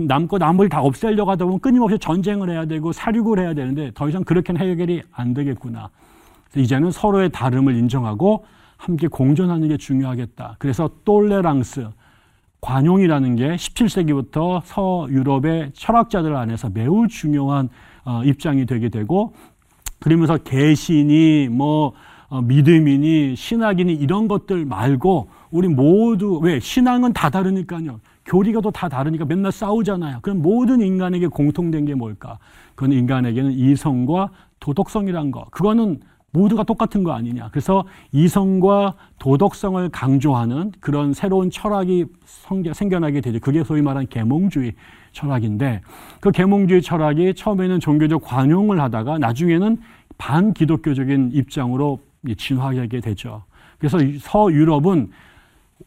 [0.07, 4.25] 남고 남을 다 없애려고 하다 보면 끊임없이 전쟁을 해야 되고 사륙을 해야 되는데 더 이상
[4.25, 5.91] 그렇게는 해결이 안 되겠구나.
[6.57, 8.45] 이제는 서로의 다름을 인정하고
[8.77, 10.57] 함께 공존하는 게 중요하겠다.
[10.59, 11.89] 그래서 똘레랑스,
[12.65, 17.69] 관용이라는 게 17세기부터 서유럽의 철학자들 안에서 매우 중요한
[18.07, 19.35] 어, 입장이 되게 되고
[20.01, 21.93] 그러면서 개신이 뭐
[22.29, 28.01] 어, 믿음이니 신학이니 이런 것들 말고 우리 모두 왜 신앙은 다 다르니까요.
[28.25, 30.21] 교리가 또 다 다르니까 맨날 싸우잖아요.
[30.23, 32.39] 그럼 모든 인간에게 공통된 게 뭘까?
[32.75, 35.45] 그건 인간에게는 이성과 도덕성이란 거.
[35.51, 36.01] 그거는
[36.35, 37.49] 모두가 똑같은 거 아니냐.
[37.51, 42.07] 그래서 이성과 도덕성을 강조하는 그런 새로운 철학이
[42.73, 43.39] 생겨나게 되죠.
[43.39, 44.75] 그게 소위 말하는 계몽주의
[45.13, 45.81] 철학인데
[46.21, 49.79] 그 계몽주의 철학이 처음에는 종교적 관용을 하다가 나중에는
[50.19, 52.01] 반기독교적인 입장으로
[52.37, 53.45] 진화하게 되죠.
[53.79, 55.11] 그래서 서유럽은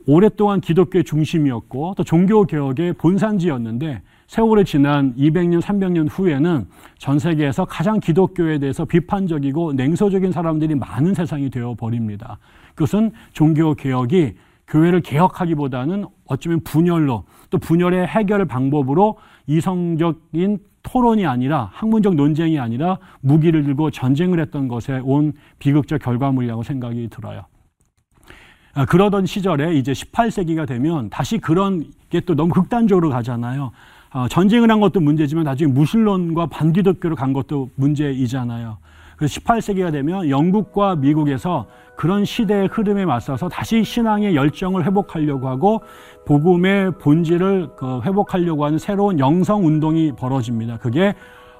[0.05, 7.99] 오랫동안 기독교의 중심이었고 또 종교 개혁의 본산지였는데 세월이 지난 200년, 300년 후에는 전 세계에서 가장
[7.99, 12.37] 기독교에 대해서 비판적이고 냉소적인 사람들이 많은 세상이 되어 버립니다.
[12.75, 14.35] 그것은 종교 개혁이
[14.67, 23.63] 교회를 개혁하기보다는 어쩌면 분열로 또 분열의 해결 방법으로 이성적인 토론이 아니라 학문적 논쟁이 아니라 무기를
[23.63, 27.45] 들고 전쟁을 했던 것에 온 비극적 결과물이라고 생각이 들어요.
[28.73, 33.71] 아, 그러던 시절에 이제 18세기가 되면 다시 그런 게 또 너무 극단적으로 가잖아요.
[34.13, 38.77] 어, 전쟁을 한 것도 문제지만 나중에 무신론과 반기독교로 간 것도 문제이잖아요.
[39.17, 41.65] 그래서 18세기가 되면 영국과 미국에서
[41.95, 45.81] 그런 시대의 흐름에 맞서서 다시 신앙의 열정을 회복하려고 하고
[46.25, 50.77] 복음의 본질을 그 회복하려고 하는 새로운 영성 운동이 벌어집니다.
[50.77, 51.15] 그게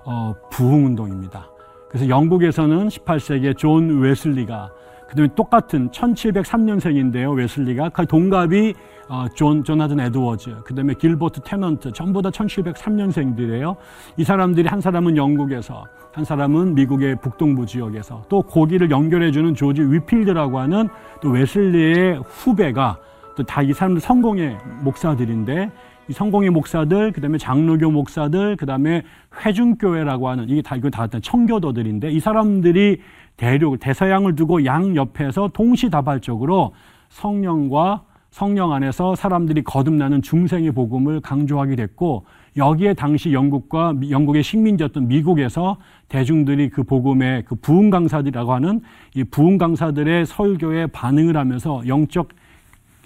[0.06, 1.50] 어, 부흥 운동입니다.
[1.90, 4.70] 그래서 영국에서는 18세기에 존 웨슬리가
[5.10, 7.36] 그다음에 똑같은 1703년생인데요.
[7.36, 8.74] 웨슬리가 그 동갑이
[9.10, 13.76] 어, 존 조나단 에드워즈, 그다음에 길버트 테넌트 전부 다 1703년생들이에요.
[14.18, 19.82] 이 사람들이 한 사람은 영국에서, 한 사람은 미국의 북동부 지역에서 또 고기를 연결해 주는 조지
[19.82, 20.90] 위필드라고 하는
[21.22, 22.98] 또 웨슬리의 후배가
[23.38, 25.72] 또 다 이 사람들 성공의 목사들인데
[26.10, 29.04] 이 성공의 목사들, 그다음에 장로교 목사들, 그다음에
[29.46, 33.02] 회중교회라고 하는 이게 다 이거 다 청교도들인데 이 사람들이
[33.38, 36.74] 대륙 대서양을 두고 양 옆에서 동시다발적으로
[37.10, 42.26] 성령과 성령 안에서 사람들이 거듭나는 중생의 복음을 강조하게 됐고
[42.58, 45.78] 여기에 당시 영국과 영국의 식민지였던 미국에서
[46.10, 48.82] 대중들이 그 복음의 그 부흥 강사들이라고 하는
[49.16, 52.30] 이 부흥 강사들의 설교에 반응을 하면서 영적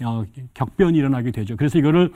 [0.04, 1.56] 어, 격변이 일어나게 되죠.
[1.56, 2.10] 그래서 이거를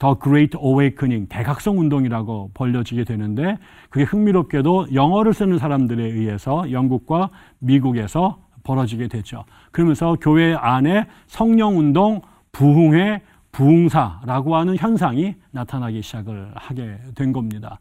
[0.00, 3.58] The Great Awakening 대각성 운동이라고 불려지게 되는데
[3.90, 7.28] 그게 흥미롭게도 영어를 쓰는 사람들에 의해서 영국과
[7.58, 9.44] 미국에서 벌어지게 되죠.
[9.72, 12.22] 그러면서 교회 안에 성령 운동,
[12.52, 13.20] 부흥회,
[13.52, 17.78] 부흥사라고 하는 현상이 나타나기 시작을 하게 된 겁니다.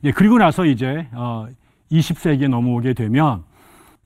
[0.00, 1.46] 네, 그리고 나서 이제 어
[1.92, 3.44] 20세기에 넘어오게 되면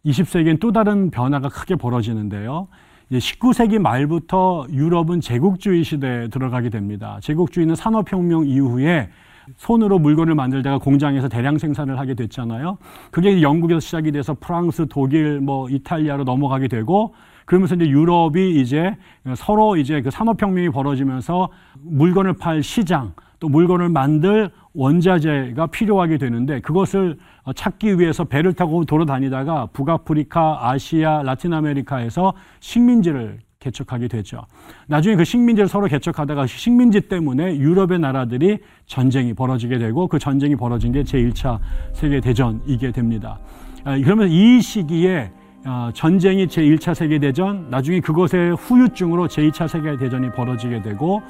[0.05, 2.69] 20세기엔 또 다른 변화가 크게 벌어지는데요.
[3.13, 7.19] 19세기 말부터 유럽은 제국주의 시대에 들어가게 됩니다.
[7.23, 9.11] 제국주의는 산업혁명 이후에
[9.57, 12.79] 손으로 물건을 만들다가 공장에서 대량 생산을 하게 됐잖아요.
[13.11, 18.97] 그게 영국에서 시작이 돼서 프랑스, 독일, 뭐 이탈리아로 넘어가게 되고 그러면서 이제 유럽이 이제
[19.37, 21.51] 서로 이제 그 산업혁명이 벌어지면서
[21.83, 27.17] 물건을 팔 시장 또 물건을 만들 원자재가 필요하게 되는데 그것을
[27.55, 34.43] 찾기 위해서 배를 타고 돌아다니다가 북아프리카, 아시아, 라틴 아메리카에서 식민지를 개척하게 되죠.
[34.89, 40.93] 나중에 그 식민지를 서로 개척하다가 식민지 때문에 유럽의 나라들이 전쟁이 벌어지게 되고 그 전쟁이 벌어진
[40.93, 41.59] 게 제1차
[41.95, 43.39] 세계대전이게 됩니다.
[43.85, 45.31] 아, 그러면 이 시기에
[45.67, 51.23] 어, 전쟁이 제1차 세계대전, 나중에 그것의 후유증으로 제2차 세계대전이 벌어지게 되고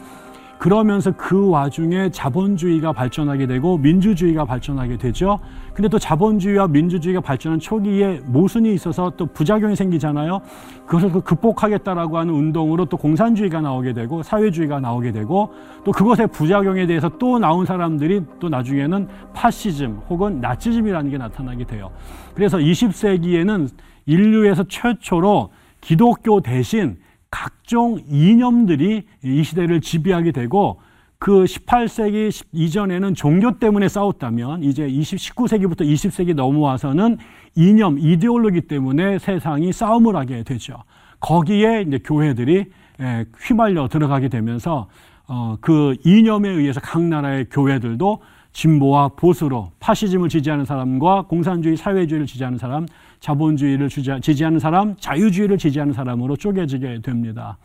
[0.58, 5.38] 그러면서 그 와중에 자본주의가 발전하게 되고 민주주의가 발전하게 되죠.
[5.74, 10.40] 근데 또 자본주의와 민주주의가 발전한 초기에 모순이 있어서 또 부작용이 생기잖아요.
[10.86, 15.52] 그것을 그 극복하겠다라고 하는 운동으로 또 공산주의가 나오게 되고 사회주의가 나오게 되고
[15.84, 21.90] 또 그것의 부작용에 대해서 또 나온 사람들이 또 나중에는 파시즘 혹은 나치즘이라는 게 나타나게 돼요.
[22.34, 23.68] 그래서 20세기에는
[24.06, 25.50] 인류에서 최초로
[25.80, 26.96] 기독교 대신
[27.34, 30.80] 각종 이념들이 이 시대를 지배하게 되고
[31.18, 37.18] 그 18세기 이전에는 종교 때문에 싸웠다면 이제 20, 19세기부터 20세기 넘어와서는
[37.56, 40.84] 이념, 이데올로기 때문에 세상이 싸움을 하게 되죠.
[41.18, 42.66] 거기에 이제 교회들이
[43.00, 44.86] 예, 휘말려 들어가게 되면서
[45.26, 48.20] 어, 그 이념에 의해서 각 나라의 교회들도
[48.54, 52.86] 진보와 보수로 파시즘을 지지하는 사람과 공산주의, 사회주의를 지지하는 사람,
[53.20, 57.58] 자본주의를 지지하는 사람, 자유주의를 지지하는 사람으로 쪼개지게 됩니다.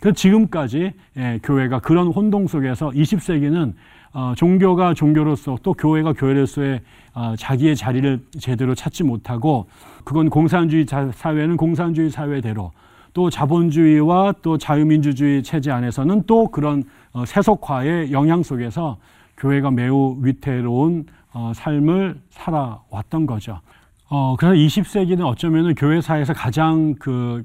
[0.00, 3.74] 그래서 지금까지 예, 교회가 그런 혼동 속에서 20세기는
[4.12, 6.80] 어, 종교가 종교로서 또 교회가 교회로서의
[7.14, 9.66] 어, 자기의 자리를 제대로 찾지 못하고
[10.04, 12.72] 그건 공산주의 사회는 공산주의 사회대로
[13.14, 18.98] 또 자본주의와 또 자유민주주의 체제 안에서는 또 그런 어, 세속화의 영향 속에서
[19.36, 23.60] 교회가 매우 위태로운 어, 삶을 살아왔던 거죠.
[24.08, 27.44] 어, 그래서 20세기는 어쩌면 교회사에서 가장 그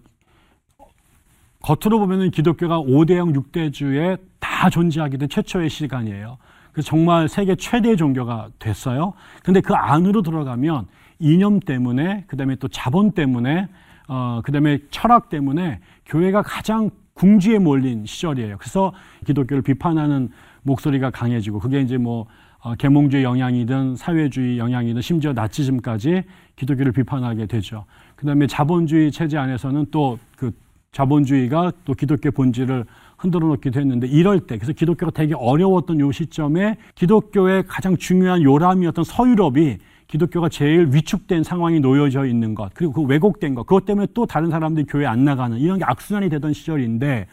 [1.62, 6.38] 겉으로 보면은 기독교가 5대형 6대주에 다 존재하게 된 최초의 시간이에요.
[6.72, 9.14] 그래서 정말 세계 최대 종교가 됐어요.
[9.44, 10.88] 근데 그 안으로 들어가면
[11.20, 13.68] 이념 때문에, 그 다음에 또 자본 때문에,
[14.08, 18.58] 어, 그 다음에 철학 때문에 교회가 가장 궁지에 몰린 시절이에요.
[18.58, 18.94] 그래서
[19.26, 20.30] 기독교를 비판하는
[20.64, 22.26] 목소리가 강해지고 그게 이제 뭐
[22.59, 26.24] 어, 계몽주의 영향이든 사회주의 영향이든 심지어 나치즘까지
[26.55, 27.86] 기독교를 비판하게 되죠.
[28.16, 30.51] 그다음에 자본주의 체제 안에서는 또 그
[30.91, 32.86] 자본주의가 또 기독교 본질을
[33.18, 39.03] 흔들어 놓기도 했는데 이럴 때 그래서 기독교가 되게 어려웠던 요 시점에 기독교의 가장 중요한 요람이었던
[39.03, 44.26] 서유럽이 기독교가 제일 위축된 상황이 놓여져 있는 것 그리고 그 왜곡된 것 그것 때문에 또
[44.26, 47.28] 다른 사람들이 교회 안 나가는 이런 게 악순환이 되던 시절인데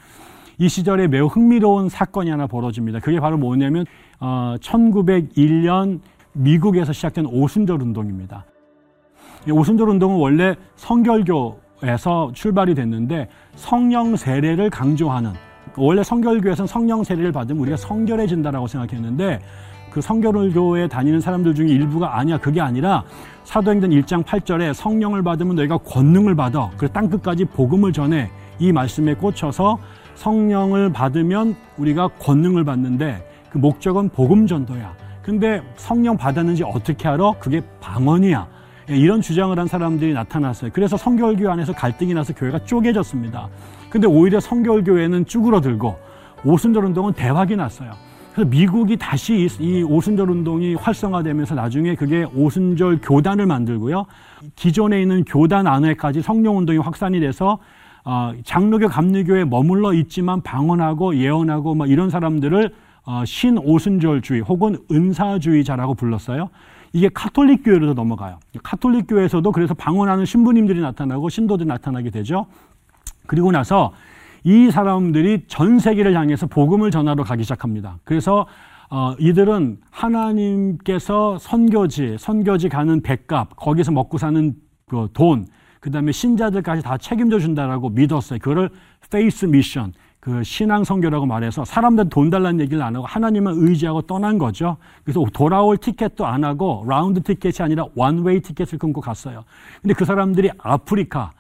[0.61, 2.99] 이 시절에 매우 흥미로운 사건이 하나 벌어집니다.
[2.99, 3.87] 그게 바로 뭐냐면
[4.19, 6.01] 어, 1901년
[6.33, 8.45] 미국에서 시작된 오순절 운동입니다.
[9.47, 15.33] 이 오순절 운동은 원래 성결교에서 출발이 됐는데 성령 세례를 강조하는
[15.77, 19.39] 원래 성결교에서는 성령 세례를 받으면 우리가 성결해진다라고 생각했는데
[19.91, 23.05] 그 성결교에 다니는 사람들 중에 일부가 아니야 그게 아니라
[23.45, 28.29] 사도행전 1장 8절에 성령을 받으면 너희가 권능을 받아 그래서 땅끝까지 복음을 전해
[28.59, 29.79] 이 말씀에 꽂혀서
[30.19, 34.93] 성령을 받으면 우리가 권능을 받는데 그 목적은 복음 전도야.
[35.23, 37.35] 근데 성령 받았는지 어떻게 알아?
[37.39, 38.49] 그게 방언이야.
[38.91, 40.71] 예, 이런 주장을 한 사람들이 나타났어요.
[40.73, 43.49] 그래서 성결교 안에서 갈등이 나서 교회가 쪼개졌습니다.
[43.91, 45.97] 근데 오히려 성결교회는 쭈그러들고
[46.45, 47.93] 오순절 운동은 대박이 났어요.
[48.33, 54.07] 그래서 미국이 다시 이 오순절 운동이 활성화되면서 나중에 그게 오순절 교단을 만들고요.
[54.57, 57.59] 기존에 있는 교단 안에까지 성령 운동이 확산이 돼서
[58.11, 62.73] 어, 장로교, 감리교에 머물러 있지만 방언하고 예언하고 막 이런 사람들을
[63.05, 66.49] 어, 신오순절주의 혹은 은사주의자라고 불렀어요.
[66.95, 68.39] 이게 카톨릭 교회로도 넘어가요.
[68.63, 72.47] 카톨릭 교회에서도 그래서 방언하는 신부님들이 나타나고 신도들이 나타나게 되죠.
[73.27, 73.93] 그리고 나서
[74.43, 77.99] 이 사람들이 전 세계를 향해서 복음을 전하러 가기 시작합니다.
[78.05, 78.47] 그래서
[78.89, 84.55] 어, 이들은 하나님께서 선교지, 선교지 가는 뱃값, 거기서 먹고 사는
[84.89, 85.45] 그 돈,
[85.89, 88.39] 그 다음에 신자들까지 다 책임져 준다라고 믿었어요.
[88.41, 88.69] 그거를
[89.09, 94.37] faith mission, 그 신앙 선교라고 말해서 사람들 돈 달라는 얘기를 안 하고 하나님을 의지하고 떠난
[94.37, 94.77] 거죠.
[95.03, 99.45] 그래서 돌아올 티켓도 안 하고 라운드 티켓이 아니라 one-way 티켓을 끊고 갔어요.
[99.81, 101.31] 근데 그 사람들이 아프리카,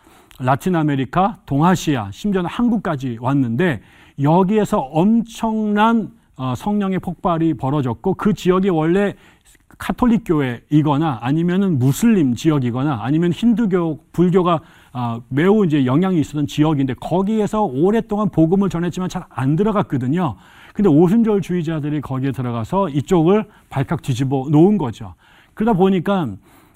[0.41, 3.83] 라틴 아메리카, 동아시아, 심지어는 한국까지 왔는데
[4.23, 9.15] 여기에서 엄청난 어, 성령의 폭발이 벌어졌고 그 지역이 원래
[9.79, 14.61] 카톨릭 교회이거나 아니면은 무슬림 지역이거나 아니면 힌두교, 불교가
[14.93, 20.37] 아, 매우 이제 영향이 있었던 지역인데 거기에서 오랫동안 복음을 전했지만 잘 안 들어갔거든요.
[20.75, 25.15] 근데 오순절주의자들이 거기에 들어가서 이쪽을 발칵 뒤집어 놓은 거죠.
[25.55, 26.29] 그러다 보니까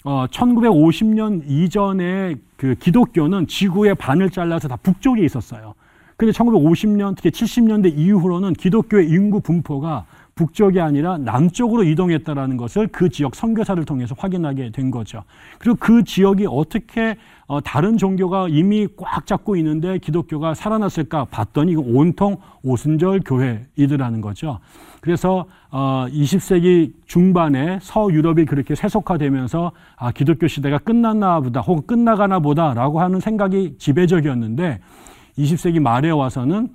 [0.05, 5.75] 어, 1950년 이전에 그 기독교는 지구의 반을 잘라서 다 북쪽에 있었어요.
[6.17, 10.05] 근데 1950년 특히 70년대 이후로는 기독교의 인구 분포가
[10.43, 15.23] 북쪽이 아니라 남쪽으로 이동했다라는 것을 그 지역 선교사를 통해서 확인하게 된 거죠.
[15.59, 17.17] 그리고 그 지역이 어떻게
[17.47, 24.59] 어, 다른 종교가 이미 꽉 잡고 있는데 기독교가 살아났을까 봤더니 온통 오순절 교회이더라는 거죠.
[25.01, 33.01] 그래서 어, 20세기 중반에 서유럽이 그렇게 세속화되면서 아, 기독교 시대가 끝났나 보다 혹은 끝나가나 보다라고
[33.01, 34.81] 하는 생각이 지배적이었는데
[35.39, 36.69] 20세기 말에 와서는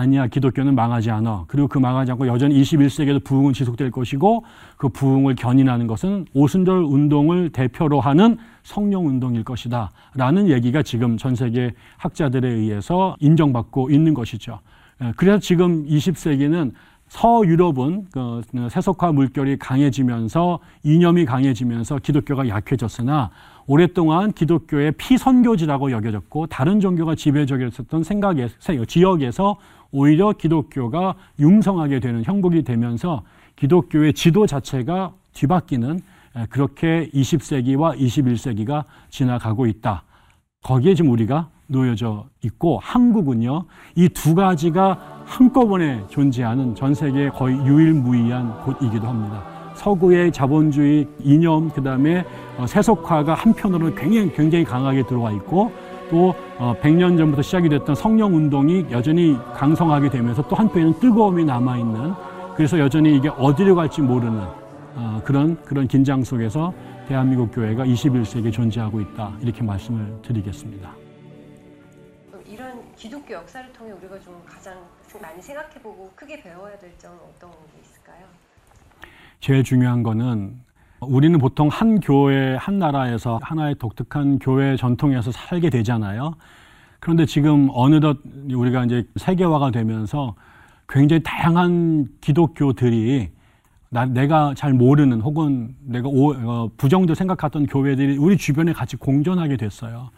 [0.00, 1.44] 아니야 기독교는 망하지 않아.
[1.46, 4.44] 그리고 그 망하지 않고 여전히 21세기에도 부흥은 지속될 것이고
[4.76, 9.90] 그 부흥을 견인하는 것은 오순절 운동을 대표로 하는 성령 운동일 것이다.
[10.14, 14.60] 라는 얘기가 지금 전 세계 학자들에 의해서 인정받고 있는 것이죠.
[15.02, 16.72] 예, 그래서 지금 20세기는
[17.10, 18.40] 서유럽은 그
[18.70, 23.30] 세속화 물결이 강해지면서 이념이 강해지면서 기독교가 약해졌으나
[23.66, 28.48] 오랫동안 기독교의 피선교지라고 여겨졌고 다른 종교가 지배적이었던 생각에
[28.86, 29.56] 지역에서
[29.92, 33.22] 오히려 기독교가 융성하게 되는 형국이 되면서
[33.56, 36.00] 기독교의 지도 자체가 뒤바뀌는
[36.48, 40.04] 그렇게 20세기와 21세기가 지나가고 있다.
[40.62, 43.64] 거기에 지금 우리가 놓여져 있고 한국은요
[43.96, 49.42] 이 두 가지가 한꺼번에 존재하는 전 세계 거의 유일무이한 곳이기도 합니다.
[49.74, 52.24] 서구의 자본주의 이념 그다음에
[52.58, 55.72] 어, 세속화가 한편으로는 굉장히 굉장히 강하게 들어와 있고
[56.10, 61.78] 또 100년 어, 전부터 시작이 됐던 성령 운동이 여전히 강성하게 되면서 또 한편에는 뜨거움이 남아
[61.78, 62.12] 있는
[62.56, 64.42] 그래서 여전히 이게 어디로 갈지 모르는
[64.96, 66.74] 어, 그런 그런 긴장 속에서
[67.08, 70.94] 대한민국 교회가 21세기에 존재하고 있다 이렇게 말씀을 드리겠습니다.
[72.46, 74.74] 이런 기독교 역사를 통해 우리가 좀 가장
[75.22, 78.26] 많이 생각해보고 크게 배워야 될 점은 어떤 게 있을까요?
[79.40, 80.60] 제일 중요한 거는
[81.00, 86.34] 우리는 보통 한 교회, 한 나라에서 하나의 독특한 교회 전통에서 살게 되잖아요.
[87.00, 88.18] 그런데 지금 어느덧
[88.52, 90.34] 우리가 이제 세계화가 되면서
[90.88, 93.30] 굉장히 다양한 기독교들이
[93.88, 99.56] 나, 내가 잘 모르는 혹은 내가 오, 어, 부정도 생각했던 교회들이 우리 주변에 같이 공존하게
[99.56, 100.10] 됐어요.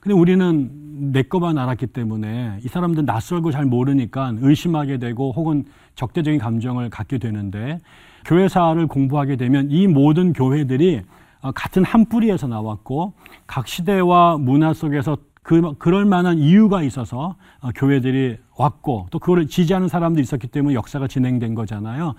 [0.00, 0.70] 근데 우리는
[1.12, 7.18] 내 것만 알았기 때문에 이 사람들 낯설고 잘 모르니까 의심하게 되고 혹은 적대적인 감정을 갖게
[7.18, 7.80] 되는데
[8.24, 11.02] 교회사를 공부하게 되면 이 모든 교회들이
[11.40, 13.14] 어, 같은 한 뿌리에서 나왔고
[13.46, 19.88] 각 시대와 문화 속에서 그, 그럴 만한 이유가 있어서 어, 교회들이 왔고 또 그걸 지지하는
[19.88, 22.14] 사람들이 있었기 때문에 역사가 진행된 거잖아요.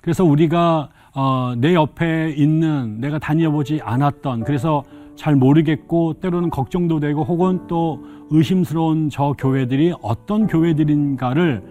[0.00, 4.82] 그래서 우리가 어, 내 옆에 있는 내가 다녀보지 않았던 그래서
[5.16, 8.00] 잘 모르겠고 때로는 걱정도 되고 혹은 또
[8.30, 11.62] 의심스러운 저 교회들이 어떤 교회들인가를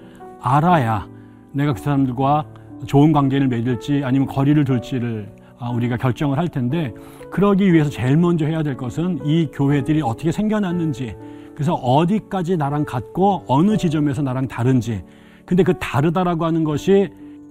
[0.42, 1.08] 알아야
[1.52, 2.46] 내가 그 사람들과
[2.86, 5.30] 좋은 관계를 맺을지 아니면 거리를 둘지를
[5.60, 6.94] 아, 우리가 결정을 할 텐데
[7.30, 11.16] 그러기 위해서 제일 먼저 해야 될 것은 이 교회들이 어떻게 생겨났는지
[11.54, 15.04] 그래서 어디까지 나랑 같고 어느 지점에서 나랑 다른지.
[15.46, 17.10] 근데 그 다르다라고 하는 것이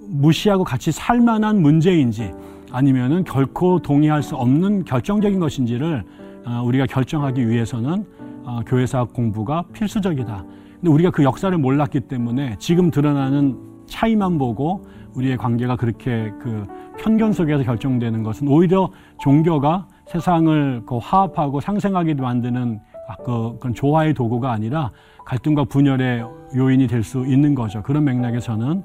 [0.09, 2.33] 무시하고 같이 살 만한 문제인지
[2.73, 6.05] 아니면은 결코 동의할 수 없는 결정적인 것인지를
[6.45, 8.05] 아, 우리가 결정하기 위해서는
[8.45, 10.45] 아, 교회사 공부가 필수적이다.
[10.77, 16.67] 근데 우리가 그 역사를 몰랐기 때문에 지금 드러나는 차이만 보고 우리의 관계가 그렇게 그
[16.99, 18.91] 편견 속에서 결정되는 것은 오히려
[19.21, 22.81] 종교가 세상을 그 화합하고 상생하게 만드는
[23.25, 24.93] 그, 그런 조화의 도구가 아니라
[25.27, 26.25] 갈등과 분열의
[26.57, 27.83] 요인이 될 수 있는 거죠.
[27.83, 28.83] 그런 맥락에서는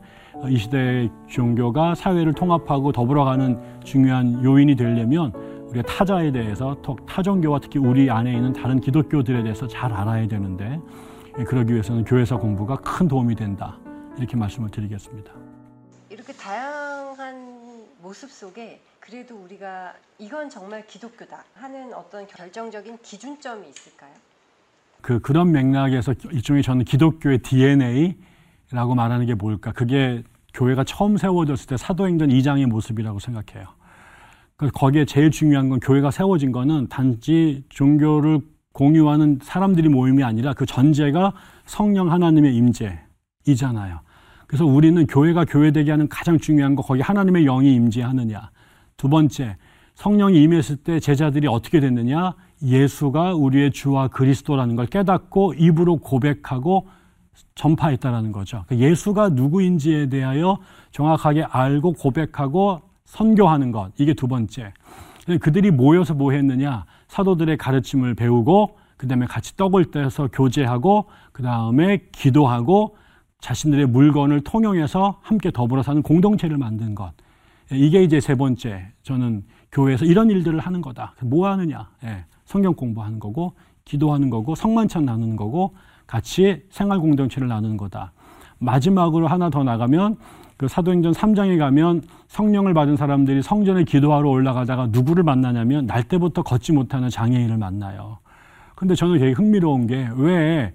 [0.49, 5.31] 이 시대의 종교가 사회를 통합하고 더불어가는 중요한 요인이 되려면
[5.69, 6.75] 우리가 타자에 대해서
[7.07, 10.79] 타종교와 특히 우리 안에 있는 다른 기독교들에 대해서 잘 알아야 되는데
[11.47, 13.77] 그러기 위해서는 교회사 공부가 큰 도움이 된다.
[14.17, 15.33] 이렇게 말씀을 드리겠습니다.
[16.09, 24.11] 이렇게 다양한 모습 속에 그래도 우리가 이건 정말 기독교다 하는 어떤 결정적인 기준점이 있을까요?
[25.01, 29.71] 그 그런 맥락에서 일종의 저는 기독교의 DNA라고 말하는 게 뭘까?
[29.73, 30.23] 그게
[30.56, 33.68] 교회가 처음 세워졌을 때 사도행전 2장의 모습이라고 생각해요.
[34.56, 38.39] 그 거기에 제일 중요한 건 교회가 세워진 거는 단지 종교를
[38.72, 41.34] 공유하는 사람들이 모임이 아니라 그 전제가
[41.66, 43.99] 성령 하나님의 임재이잖아요.
[44.47, 48.51] 그래서 우리는 교회가 교회되게 하는 가장 중요한 거 거기 하나님의 영이 임재하느냐.
[48.95, 49.58] 두 번째,
[49.95, 52.34] 성령이 임했을 때 제자들이 어떻게 됐느냐?
[52.62, 56.88] 예수가 우리의 주와 그리스도라는 걸 깨닫고 입으로 고백하고
[57.55, 58.63] 전파했다라는 거죠.
[58.67, 60.57] 그러니까 예수가 누구인지에 대하여
[60.91, 63.91] 정확하게 알고 고백하고 선교하는 것.
[63.97, 64.73] 이게 두 번째.
[65.39, 66.86] 그들이 모여서 뭐 했느냐?
[67.07, 72.97] 사도들의 가르침을 배우고 그 다음에 같이 떡을 떼서 교제하고 그 다음에 기도하고
[73.41, 77.11] 자신들의 물건을 통용해서 함께 더불어 사는 공동체를 만든 것.
[77.71, 81.15] 이게 이제 세 번째 저는 교회에서 이런 일들을 하는 거다.
[81.21, 81.89] 뭐 하느냐?
[82.03, 85.73] 예, 성경 공부하는 거고 기도하는 거고 성만찬 나누는 거고
[86.08, 88.12] 같이 생활 공동체를 나누는 거다.
[88.60, 90.18] 마지막으로 하나 더 나가면
[90.58, 96.72] 그 사도행전 3장에 가면 성령을 받은 사람들이 성전에 기도하러 올라가다가 누구를 만나냐면 날 때부터 걷지
[96.72, 98.20] 못하는 장애인을 만나요.
[98.76, 100.74] 근데 저는 되게 흥미로운 게 왜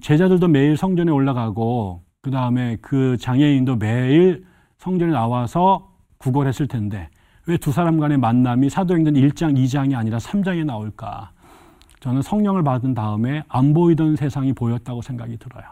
[0.00, 4.44] 제자들도 매일 성전에 올라가고 그 다음에 그 장애인도 매일
[4.78, 7.10] 성전에 나와서 구걸했을 텐데
[7.46, 11.32] 왜 두 사람 간의 만남이 사도행전 1장, 2장이 아니라 3장에 나올까?
[12.00, 15.64] 저는 성령을 받은 다음에 안 보이던 세상이 보였다고 생각이 들어요.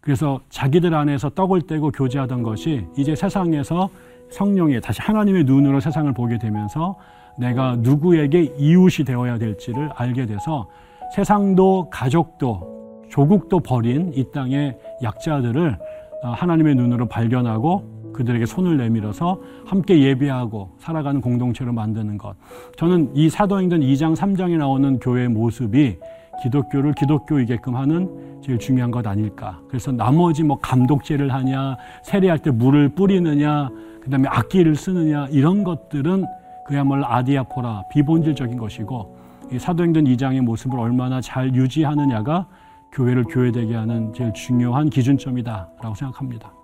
[0.00, 3.90] 그래서 자기들 안에서 떡을 떼고 교제하던 것이 이제 세상에서
[4.30, 6.96] 성령의 다시 하나님의 눈으로 세상을 보게 되면서
[7.38, 10.68] 내가 누구에게 이웃이 되어야 될지를 알게 돼서
[11.14, 15.78] 세상도 가족도 조국도 버린 이 땅의 약자들을
[16.24, 22.34] 어, 하나님의 눈으로 발견하고 그들에게 손을 내밀어서 함께 예배하고 살아가는 공동체로 만드는 것.
[22.76, 25.98] 저는 이 사도행전 2장, 3장에 나오는 교회의 모습이
[26.42, 29.60] 기독교를 기독교이게끔 하는 제일 중요한 것 아닐까.
[29.68, 36.24] 그래서 나머지 뭐 감독제를 하냐, 세례할 때 물을 뿌리느냐, 그 다음에 악기를 쓰느냐, 이런 것들은
[36.66, 39.16] 그야말로 아디아포라, 비본질적인 것이고,
[39.52, 42.46] 이 사도행전 2장의 모습을 얼마나 잘 유지하느냐가
[42.92, 46.57] 교회를 교회되게 하는 제일 중요한 기준점이다라고 생각합니다.